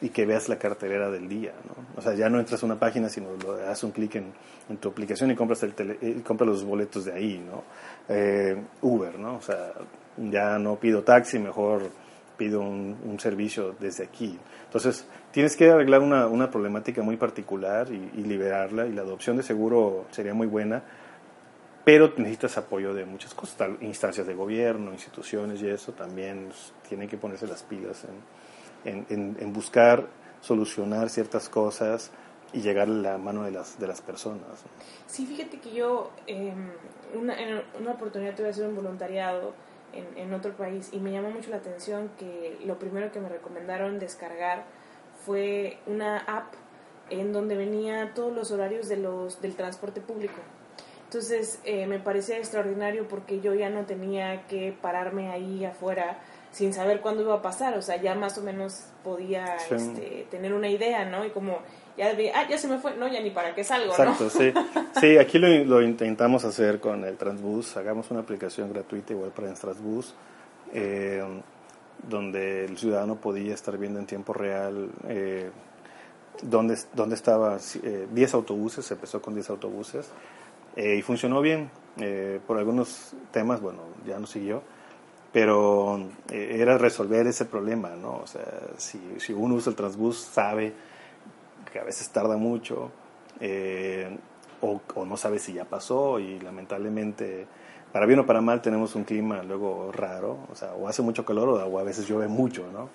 [0.00, 1.74] y que veas la cartelera del día, ¿no?
[1.96, 4.32] O sea, ya no entras a una página, sino lo, un clic en,
[4.78, 7.64] tu aplicación y compras, el tele, y compras los boletos de ahí, ¿no?
[8.08, 9.36] Eh, Uber, ¿no?
[9.36, 9.72] O sea,
[10.16, 11.90] ya no pido taxi, mejor
[12.36, 14.38] pido un, servicio desde aquí.
[14.66, 19.36] Entonces, tienes que arreglar una, una problemática muy particular y, y, liberarla, y la adopción
[19.36, 20.84] de seguro sería muy buena,
[21.84, 26.50] pero necesitas apoyo de muchas cosas, instancias de gobierno, instituciones y eso también
[26.88, 28.10] tienen que ponerse las pilas en
[28.84, 30.06] en, buscar
[30.40, 32.10] solucionar ciertas cosas
[32.52, 34.64] y llegar a la mano de las, de las personas.
[35.06, 36.70] Sí, fíjate que yo em,
[37.14, 39.52] una, en una oportunidad tuve que hacer un voluntariado
[39.92, 43.28] en, en, otro país y me llamó mucho la atención que lo primero que me
[43.28, 44.64] recomendaron descargar
[45.24, 46.54] fue una app
[47.10, 50.40] en donde venía todos los horarios de los, del transporte público.
[51.04, 56.18] Entonces eh, me parecía extraordinario porque yo ya no tenía que pararme ahí afuera
[56.58, 60.52] sin saber cuándo iba a pasar, o sea, ya más o menos podía este, tener
[60.52, 61.24] una idea, ¿no?
[61.24, 61.60] Y como,
[61.96, 64.52] ya ah, ya se me fue, no, ya ni para qué salgo, Exacto, sí.
[65.00, 69.54] Sí, aquí lo, intentamos hacer con el Transbus, hagamos una aplicación gratuita igual para el
[69.54, 70.16] Transbus,
[70.74, 71.22] eh,
[72.02, 75.50] donde el ciudadano podía estar viendo en tiempo real eh,
[76.42, 80.10] dónde, dónde estaba, 10 eh, autobuses, se empezó con 10 autobuses,
[80.74, 81.70] eh, y funcionó bien,
[82.48, 84.64] por algunos temas, bueno, ya no siguió,
[85.32, 85.98] pero
[86.30, 88.18] eh, era resolver ese problema, ¿no?
[88.18, 88.44] O sea,
[88.76, 90.72] si, si, uno usa el transbús sabe
[91.70, 92.90] que a veces tarda mucho
[93.40, 94.16] eh,
[94.60, 97.46] o, no sabe si ya pasó y lamentablemente,
[97.92, 101.24] para bien o para mal, tenemos un clima luego raro, o sea, o hace mucho
[101.24, 102.88] calor o a veces llueve mucho, ¿no?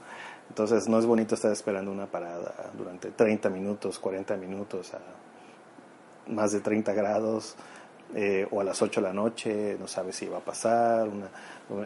[0.50, 5.00] Entonces no es bonito estar esperando una parada durante 30 minutos, 40 minutos a
[6.32, 7.56] más de 30 grados
[8.16, 11.28] eh, o a las 8 de la noche, no sabe si va a pasar, una,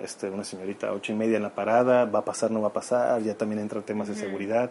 [0.02, 2.70] este, una señorita a 8 y media en la parada, va a pasar, no va
[2.70, 4.70] a pasar, ya también entran temas de seguridad.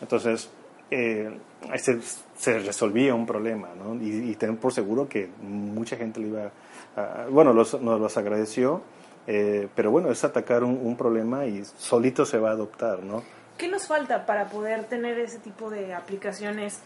[0.00, 0.50] Entonces,
[0.90, 1.38] eh,
[1.76, 2.00] se,
[2.36, 3.94] se, resolvía un problema, ¿no?
[4.02, 6.50] Y, y ten por seguro que mucha gente le iba
[6.96, 8.82] a, bueno, los, nos los agradeció
[9.26, 13.24] Eh, pero bueno, es atacar un, un, problema y solito se va a adoptar, ¿no?
[13.58, 16.80] ¿Qué nos falta para poder tener ese tipo de aplicaciones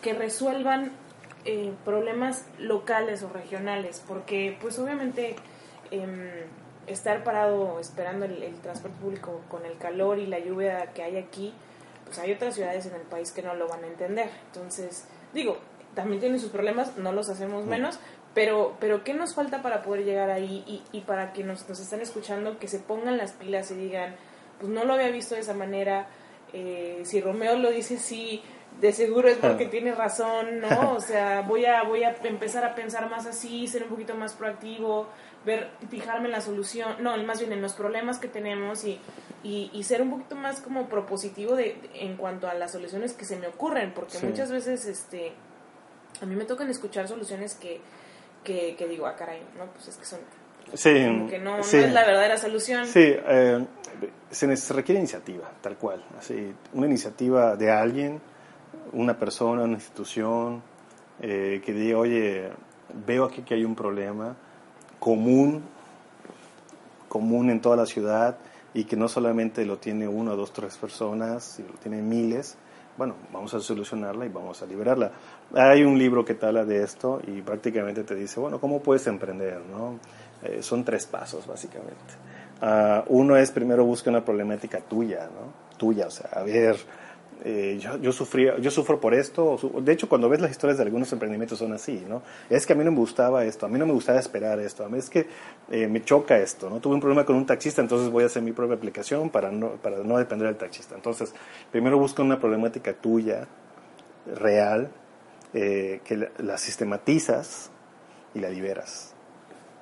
[0.00, 0.92] que resuelvan
[1.44, 4.02] eh, problemas locales o regionales?
[4.06, 5.36] Porque pues obviamente
[5.90, 6.30] em,
[6.86, 11.16] estar parado esperando el, el, transporte público con el calor y la lluvia que hay
[11.16, 11.52] aquí,
[12.04, 14.30] pues hay otras ciudades en el país que no lo van a entender.
[14.46, 15.58] Entonces, digo,
[15.94, 17.98] también tienen sus problemas, no los hacemos menos,
[18.34, 21.80] pero, pero ¿qué nos falta para poder llegar ahí y, y para que nos, nos
[21.80, 24.16] están escuchando, que se pongan las pilas y digan,
[24.58, 26.08] pues no lo había visto de esa manera,
[26.52, 28.42] eh, si Romeo lo dice sí,
[28.80, 30.92] de seguro es porque tiene razón, ¿no?
[30.96, 34.34] O sea, voy a, voy a empezar a pensar más así, ser un poquito más
[34.34, 35.08] proactivo,
[35.44, 39.00] ver, fijarme en la solución, no, más bien en los problemas que tenemos y,
[39.42, 43.24] y, y ser un poquito más como propositivo de, en cuanto a las soluciones que
[43.24, 44.26] se me ocurren, porque Sí.
[44.26, 45.32] muchas veces, este,
[46.20, 47.80] a mí me tocan escuchar soluciones que,
[48.42, 50.20] que, que digo, ah, caray, no, pues es que son,
[50.72, 51.76] Sí, como que no, sí.
[51.76, 52.86] no es la verdadera solución.
[52.86, 53.64] Sí, eh,
[54.30, 56.02] se requiere iniciativa, tal cual.
[56.18, 58.20] Así, una iniciativa de alguien,
[58.92, 60.62] una persona, una institución,
[61.20, 62.50] eh, que diga, oye,
[63.06, 64.36] veo aquí que hay un problema
[64.98, 65.62] común,
[67.08, 68.38] común en toda la ciudad
[68.72, 72.56] y que no solamente lo tiene una, dos, tres personas, lo tienen miles.
[72.96, 75.12] Bueno, vamos a solucionarla y vamos a liberarla.
[75.54, 79.60] Hay un libro que te de esto y prácticamente te dice, bueno, ¿cómo puedes emprender?
[79.70, 79.98] ¿no?
[80.42, 82.14] Eh, son tres pasos, básicamente.
[82.60, 85.52] Ah, uno es primero busca una problemática tuya, ¿no?
[85.76, 86.76] Tuya, o sea, a ver,
[87.42, 89.58] eh, yo, yo, sufría, yo sufro por esto.
[89.80, 92.22] De hecho, cuando ves las historias de algunos emprendimientos son así, ¿no?
[92.48, 94.84] Es que a mí no me gustaba esto, a mí no me gustaba esperar esto,
[94.84, 95.26] a mí es que
[95.70, 96.80] eh, me choca esto, ¿no?
[96.80, 99.72] Tuve un problema con un taxista, entonces voy a hacer mi propia aplicación para no,
[99.72, 100.94] para no depender del taxista.
[100.94, 101.34] Entonces,
[101.70, 103.46] primero busca una problemática tuya,
[104.26, 104.90] real,
[105.52, 107.70] eh, que la, sistematizas
[108.34, 109.14] y la liberas.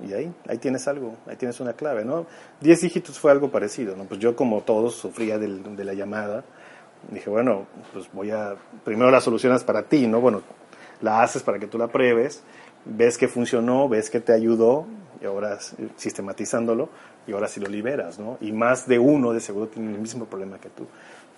[0.05, 2.27] Y ahí, ahí tienes algo, ahí tienes una clave, ¿no?
[2.61, 4.05] Diez dígitos fue algo parecido, ¿no?
[4.05, 6.45] Pues yo como todos sufría de la llamada,
[7.11, 10.21] dije, bueno, pues voy a, primero la solucionas para ti, ¿no?
[10.21, 10.43] Bueno,
[11.01, 12.43] la haces para que tú la pruebes,
[12.85, 14.87] ves que funcionó, ves que te ayudó,
[15.21, 15.59] y ahora
[15.97, 16.89] sistematizándolo,
[17.27, 18.39] y ahora sí lo liberas, ¿no?
[18.41, 20.87] Y más de uno de seguro tiene el mismo problema que tú.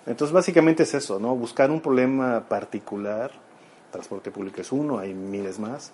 [0.05, 1.35] Entonces, básicamente es eso, ¿no?
[1.35, 3.31] Buscar un problema particular,
[3.91, 5.91] transporte público es uno, hay miles más,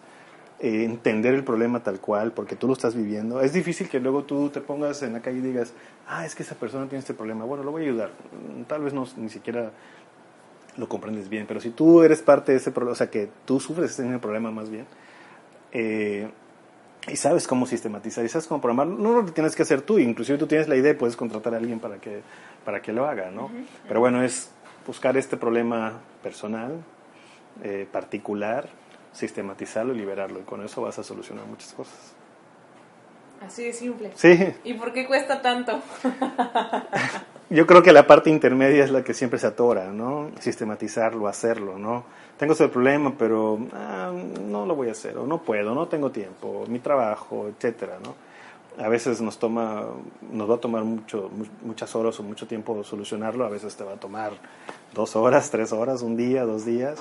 [0.64, 3.42] eh, entender el problema tal cual, porque tú lo estás viviendo.
[3.42, 5.74] Es difícil que luego tú te pongas en la calle y digas,
[6.08, 8.12] ah, es que esa persona tiene este problema, bueno, lo voy a ayudar.
[8.32, 9.72] Mm, Tal vez no, ni siquiera
[10.78, 13.60] lo comprendes bien, pero si tú eres parte de ese problema, o sea, que tú
[13.60, 14.86] sufres ese problema más bien,
[15.72, 16.30] eh,
[17.08, 20.38] y sabes cómo sistematizar, y sabes cómo programar, no lo tienes que hacer tú, inclusive
[20.38, 22.22] tú tienes la idea y puedes contratar a alguien para que,
[22.64, 23.50] para que lo haga, ¿no?
[23.88, 24.52] Pero bueno, es
[24.86, 26.84] buscar este problema personal,
[27.64, 28.70] eh, particular,
[29.14, 32.14] sistematizarlo y liberarlo, y con eso vas a solucionar muchas cosas.
[33.46, 34.12] Así de simple.
[34.16, 35.80] Sí, ¿Y por qué cuesta tanto?
[37.50, 40.30] yo creo que la parte intermedia es la que siempre se atora, ¿no?
[40.40, 42.04] Sistematizarlo, hacerlo, ¿no?
[42.38, 44.12] Tengo ese problema, pero ah,
[44.48, 48.16] no lo voy a hacer, o no puedo, no tengo tiempo, mi trabajo, etcétera, ¿no?
[48.84, 49.86] A veces nos toma,
[50.32, 53.84] nos va a tomar mucho, mu- muchas horas o mucho tiempo solucionarlo, a veces te
[53.84, 54.32] va a tomar
[54.94, 57.00] dos horas, tres horas, un día, dos días,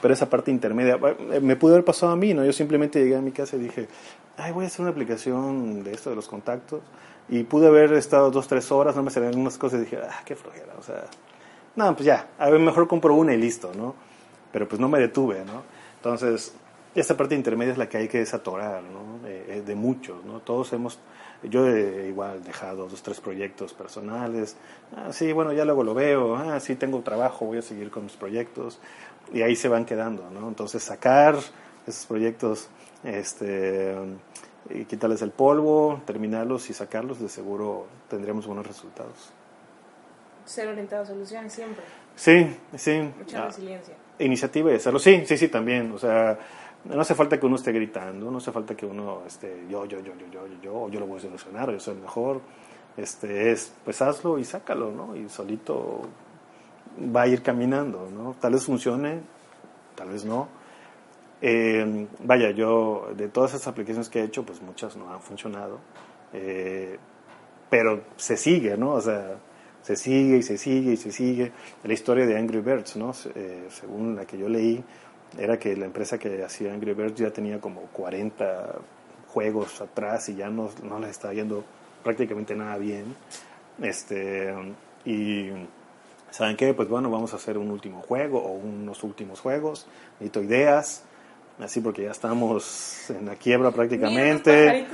[0.00, 0.98] pero esa parte intermedia,
[1.32, 2.44] eh, me pudo haber pasado a mí, ¿no?
[2.44, 3.88] Yo simplemente llegué a mi casa y dije,
[4.36, 6.82] ay, voy a hacer una aplicación de esto de los contactos,
[7.28, 10.22] y pude haber estado dos, tres horas, no me salían algunas cosas y dije, ah,
[10.24, 11.04] qué flojera, o sea,
[11.74, 13.94] no, pues ya, a ver, mejor compro una y listo, ¿no?
[14.52, 15.62] Pero pues no me detuve, ¿no?
[15.96, 16.54] Entonces,
[16.94, 19.28] esa parte intermedia es la que hay que desatorar, ¿no?
[19.28, 20.40] Eh, eh, de muchos, ¿no?
[20.40, 20.98] Todos hemos,
[21.42, 24.56] yo he igual dejado dos, tres proyectos personales,
[24.96, 28.04] ah, sí, bueno, ya luego lo veo, ah, sí, tengo trabajo, voy a seguir con
[28.04, 28.78] mis proyectos,
[29.32, 30.48] y ahí se van quedando, ¿no?
[30.48, 31.36] Entonces, sacar
[31.86, 32.68] esos proyectos,
[33.04, 33.94] este,
[34.70, 39.30] y quitarles el polvo, terminarlos y sacarlos, de seguro tendremos buenos resultados.
[40.44, 41.84] Ser orientado a soluciones siempre.
[42.14, 43.10] Sí, sí.
[43.18, 43.94] Mucha Ah, resiliencia.
[44.18, 44.98] iniciativa y hacerlo.
[44.98, 45.92] Sí, sí, sí, también.
[45.92, 46.38] O sea,
[46.84, 49.98] no hace falta que uno esté gritando, no hace falta que uno esté yo, yo,
[50.00, 52.40] yo, yo, yo, yo, yo, yo lo voy a solucionar, yo soy el mejor.
[52.96, 55.14] Este es, pues hazlo y sácalo, ¿no?
[55.16, 56.02] Y solito
[56.98, 58.34] va a ir caminando, ¿no?
[58.40, 59.20] Tal vez funcione,
[59.94, 60.48] tal vez no.
[61.40, 65.78] Eh, vaya, yo de todas esas aplicaciones que he hecho, pues muchas no han funcionado.
[66.32, 66.98] Eh,
[67.68, 68.92] pero se sigue, ¿no?
[68.92, 69.36] O sea,
[69.82, 71.52] se sigue y se sigue y se sigue.
[71.84, 73.12] La historia de Angry Birds, ¿no?
[73.34, 74.82] Eh, según la que yo leí,
[75.38, 78.78] era que la empresa que hacía Angry Birds ya tenía como 40
[79.28, 81.64] juegos atrás y ya no, no les estaba yendo
[82.02, 83.14] prácticamente nada bien.
[83.82, 84.54] Este,
[85.04, 85.50] y
[86.36, 86.74] ¿saben qué?
[86.74, 89.86] Pues bueno, vamos a hacer un último juego o unos últimos juegos.
[90.20, 91.02] Necesito ideas.
[91.58, 94.86] así porque ya estamos en la quiebra prácticamente.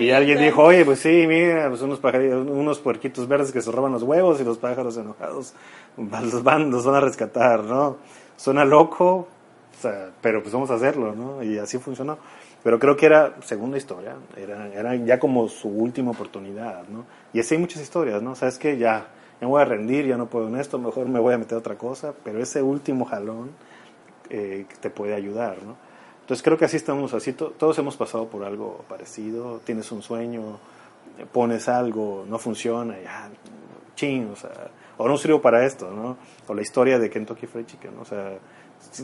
[0.00, 3.70] y alguien dijo, oye, pues sí, mira, pues unos pajaritos, unos puerquitos verdes que se
[3.70, 5.54] roban los huevos y los pájaros enojados
[5.96, 7.98] los van, los van a rescatar, ¿no?
[8.36, 9.28] Suena loco,
[10.20, 11.44] pero pues vamos a hacerlo, ¿no?
[11.44, 12.18] Y así funcionó.
[12.64, 17.04] Pero creo que era, segunda historia, era, era ya como su última oportunidad, ¿no?
[17.32, 18.34] Y así hay muchas historias, ¿no?
[18.34, 19.06] Sabes que ya,
[19.40, 21.58] me voy a rendir, ya no puedo en esto, mejor me voy a meter a
[21.58, 23.50] otra cosa, pero ese último jalón
[24.30, 25.76] eh, te puede ayudar, ¿no?
[26.20, 30.58] Entonces creo que así estamos, así todos hemos pasado por algo parecido, tienes un sueño,
[31.32, 33.30] pones algo, no funciona, ya,
[33.94, 36.18] ching, o sea, o no sirvo para esto, ¿no?
[36.46, 38.02] O la historia de Kentucky Fried Chicken, ¿no?
[38.02, 38.38] o sea,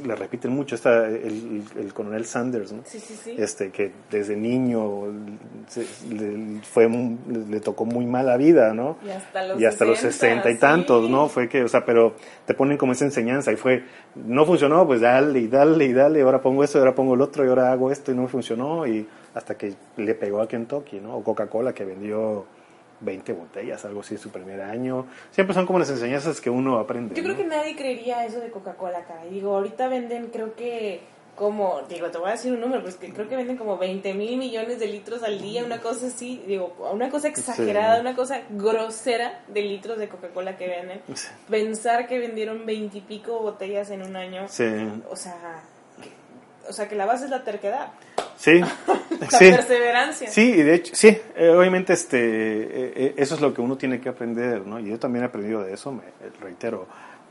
[0.04, 2.82] le repiten mucho, está el, el, coronel Sanders, ¿no?
[2.84, 3.34] Sí, sí, sí.
[3.38, 5.06] Este, que desde niño
[6.10, 8.96] le, fue, le tocó muy mala vida, ¿no?
[9.04, 11.28] Y hasta los, y hasta los 60 y tantos, ¿no?
[11.28, 12.16] Fue que, o sea, pero
[12.46, 16.22] te ponen como esa enseñanza y fue, no funcionó, pues dale y dale y dale,
[16.22, 19.06] ahora pongo esto, ahora pongo el otro y ahora hago esto y no funcionó y
[19.34, 21.16] hasta que le pegó a Kentucky, ¿no?
[21.16, 22.46] O Coca-Cola que vendió
[23.00, 25.06] 20 botellas, algo así, su primer año.
[25.30, 27.14] Siempre son como las enseñanzas que uno aprende.
[27.14, 29.22] Yo creo que nadie creería eso de Coca-Cola acá.
[29.30, 31.02] digo, ahorita venden, creo que
[31.34, 34.14] como, digo, te voy a decir un número, pero que creo que venden como 20
[34.14, 38.42] mil millones de litros al día, una cosa así, digo, una cosa exagerada, una cosa
[38.50, 41.00] grosera de litros de Coca-Cola que venden.
[41.50, 45.62] Pensar que vendieron 20 y pico botellas en un año, o sea,
[46.68, 47.88] o sea, que la base es la terquedad.
[48.36, 48.60] Sí,
[49.20, 50.30] la perseverancia.
[50.30, 53.76] Sí, y de hecho, sí, eh, obviamente este, eh, eh, eso es lo que uno
[53.76, 54.78] tiene que aprender, ¿no?
[54.80, 56.02] Y yo también he aprendido de eso, me
[56.40, 56.86] reitero,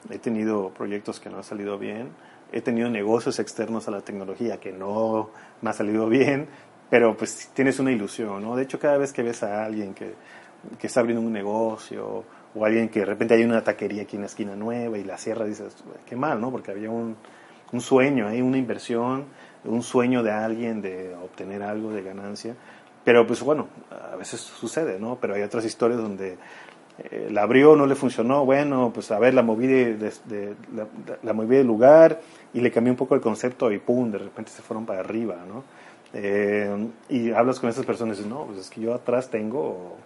[0.10, 2.10] he tenido proyectos que no han salido bien,
[2.52, 5.30] he tenido negocios externos a la tecnología que no
[5.62, 6.48] me ha salido bien,
[6.90, 8.56] pero pues tienes una ilusión, ¿no?
[8.56, 10.14] De hecho, cada vez que ves a alguien que,
[10.80, 12.24] que está abriendo un negocio
[12.56, 15.18] o alguien que de repente hay una taquería aquí en la esquina nueva y la
[15.18, 15.76] cierra, dices,
[16.06, 16.52] qué mal, ¿no?
[16.52, 17.16] Porque había un,
[17.72, 19.26] un sueño, hay una inversión,
[19.66, 22.56] un sueño de alguien de obtener algo de ganancia.
[23.04, 23.68] Pero pues bueno,
[24.12, 25.18] a veces sucede, ¿no?
[25.20, 26.38] Pero hay otras historias donde
[27.00, 30.14] eh, la abrió, no le funcionó, bueno, pues a ver, la moví de,
[31.24, 32.22] la, moví del lugar
[32.54, 35.38] y le cambié un poco el concepto y pum, de repente se fueron para arriba,
[35.48, 35.64] ¿no?
[36.14, 39.98] Eh, y hablas con esas personas y dices, no, pues es que yo atrás tengo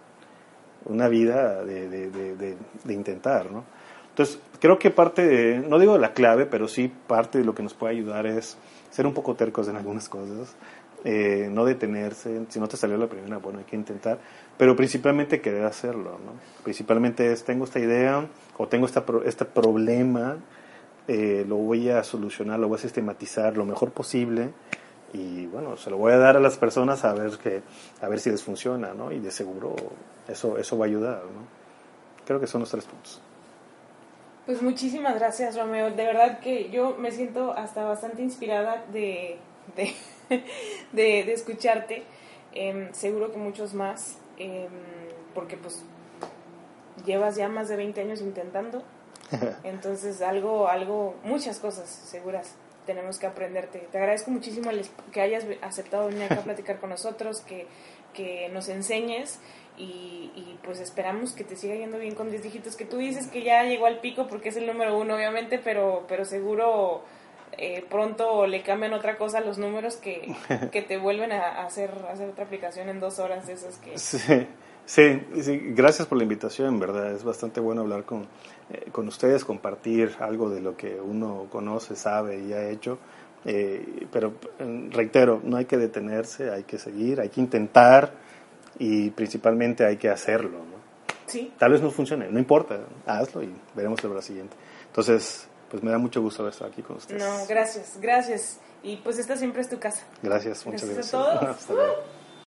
[0.86, 2.56] una vida de,
[2.88, 3.64] intentar, ¿no?
[4.08, 7.62] Entonces, creo que parte, no digo de la clave, pero sí parte de lo que
[7.62, 8.56] nos puede ayudar es
[8.90, 10.56] ser un poco tercos en algunas cosas,
[11.04, 14.18] eh, no detenerse, si no te salió la primera, bueno, hay que intentar,
[14.56, 16.32] pero principalmente querer hacerlo, ¿no?
[16.64, 18.26] Principalmente es, tengo esta idea
[18.56, 20.38] o tengo esta, este problema,
[21.06, 24.50] eh, lo voy a solucionar, lo voy a sistematizar lo mejor posible
[25.12, 27.62] y bueno, se lo voy a dar a las personas a ver, que,
[28.02, 29.12] a ver si les funciona, ¿no?
[29.12, 29.76] Y de seguro
[30.26, 31.46] eso, eso va a ayudar, ¿no?
[32.26, 33.22] Creo que son los tres puntos.
[34.48, 35.90] Pues muchísimas gracias, Romeo.
[35.90, 39.36] De verdad que yo me siento hasta bastante inspirada de,
[40.94, 42.04] de, escucharte.
[42.54, 44.70] Em, seguro que muchos más, em,
[45.34, 45.82] porque pues
[47.04, 48.82] llevas ya más de 20 años intentando.
[49.64, 52.54] Entonces, algo, algo, muchas cosas seguras
[52.86, 53.86] tenemos que aprenderte.
[53.92, 54.70] Te agradezco muchísimo
[55.12, 57.66] que hayas aceptado venir acá a platicar con nosotros, que,
[58.14, 59.40] que nos enseñes
[59.78, 63.42] y, pues esperamos que te siga yendo bien con 10 dígitos, que tú dices que
[63.42, 67.04] ya llegó al pico porque es el número uno, obviamente, pero, pero seguro
[67.52, 70.34] eh, pronto le cambian otra cosa a los números que,
[70.72, 73.96] que te vuelven a hacer, hacer otra aplicación en dos horas de esas que...
[74.88, 78.22] Sí, sí, gracias por la invitación, verdad, es bastante bueno hablar con,
[78.70, 82.98] eh, con ustedes, compartir algo de lo que uno conoce, sabe y ha hecho.
[83.44, 84.32] Eh, pero
[84.90, 88.12] reitero, no hay que detenerse, hay que seguir, hay que intentar
[88.78, 90.58] y principalmente hay que hacerlo.
[90.58, 90.78] ¿no?
[91.26, 91.52] Sí.
[91.58, 94.56] Tal vez no funcione, no importa, hazlo y veremos el siguiente.
[94.86, 97.22] Entonces, pues me da mucho gusto estar aquí con ustedes.
[97.22, 98.60] No, gracias, gracias.
[98.82, 100.04] Y pues esta siempre es tu casa.
[100.22, 101.12] Gracias, muchas gracias.
[101.12, 101.64] gracias.
[101.64, 101.96] a todos.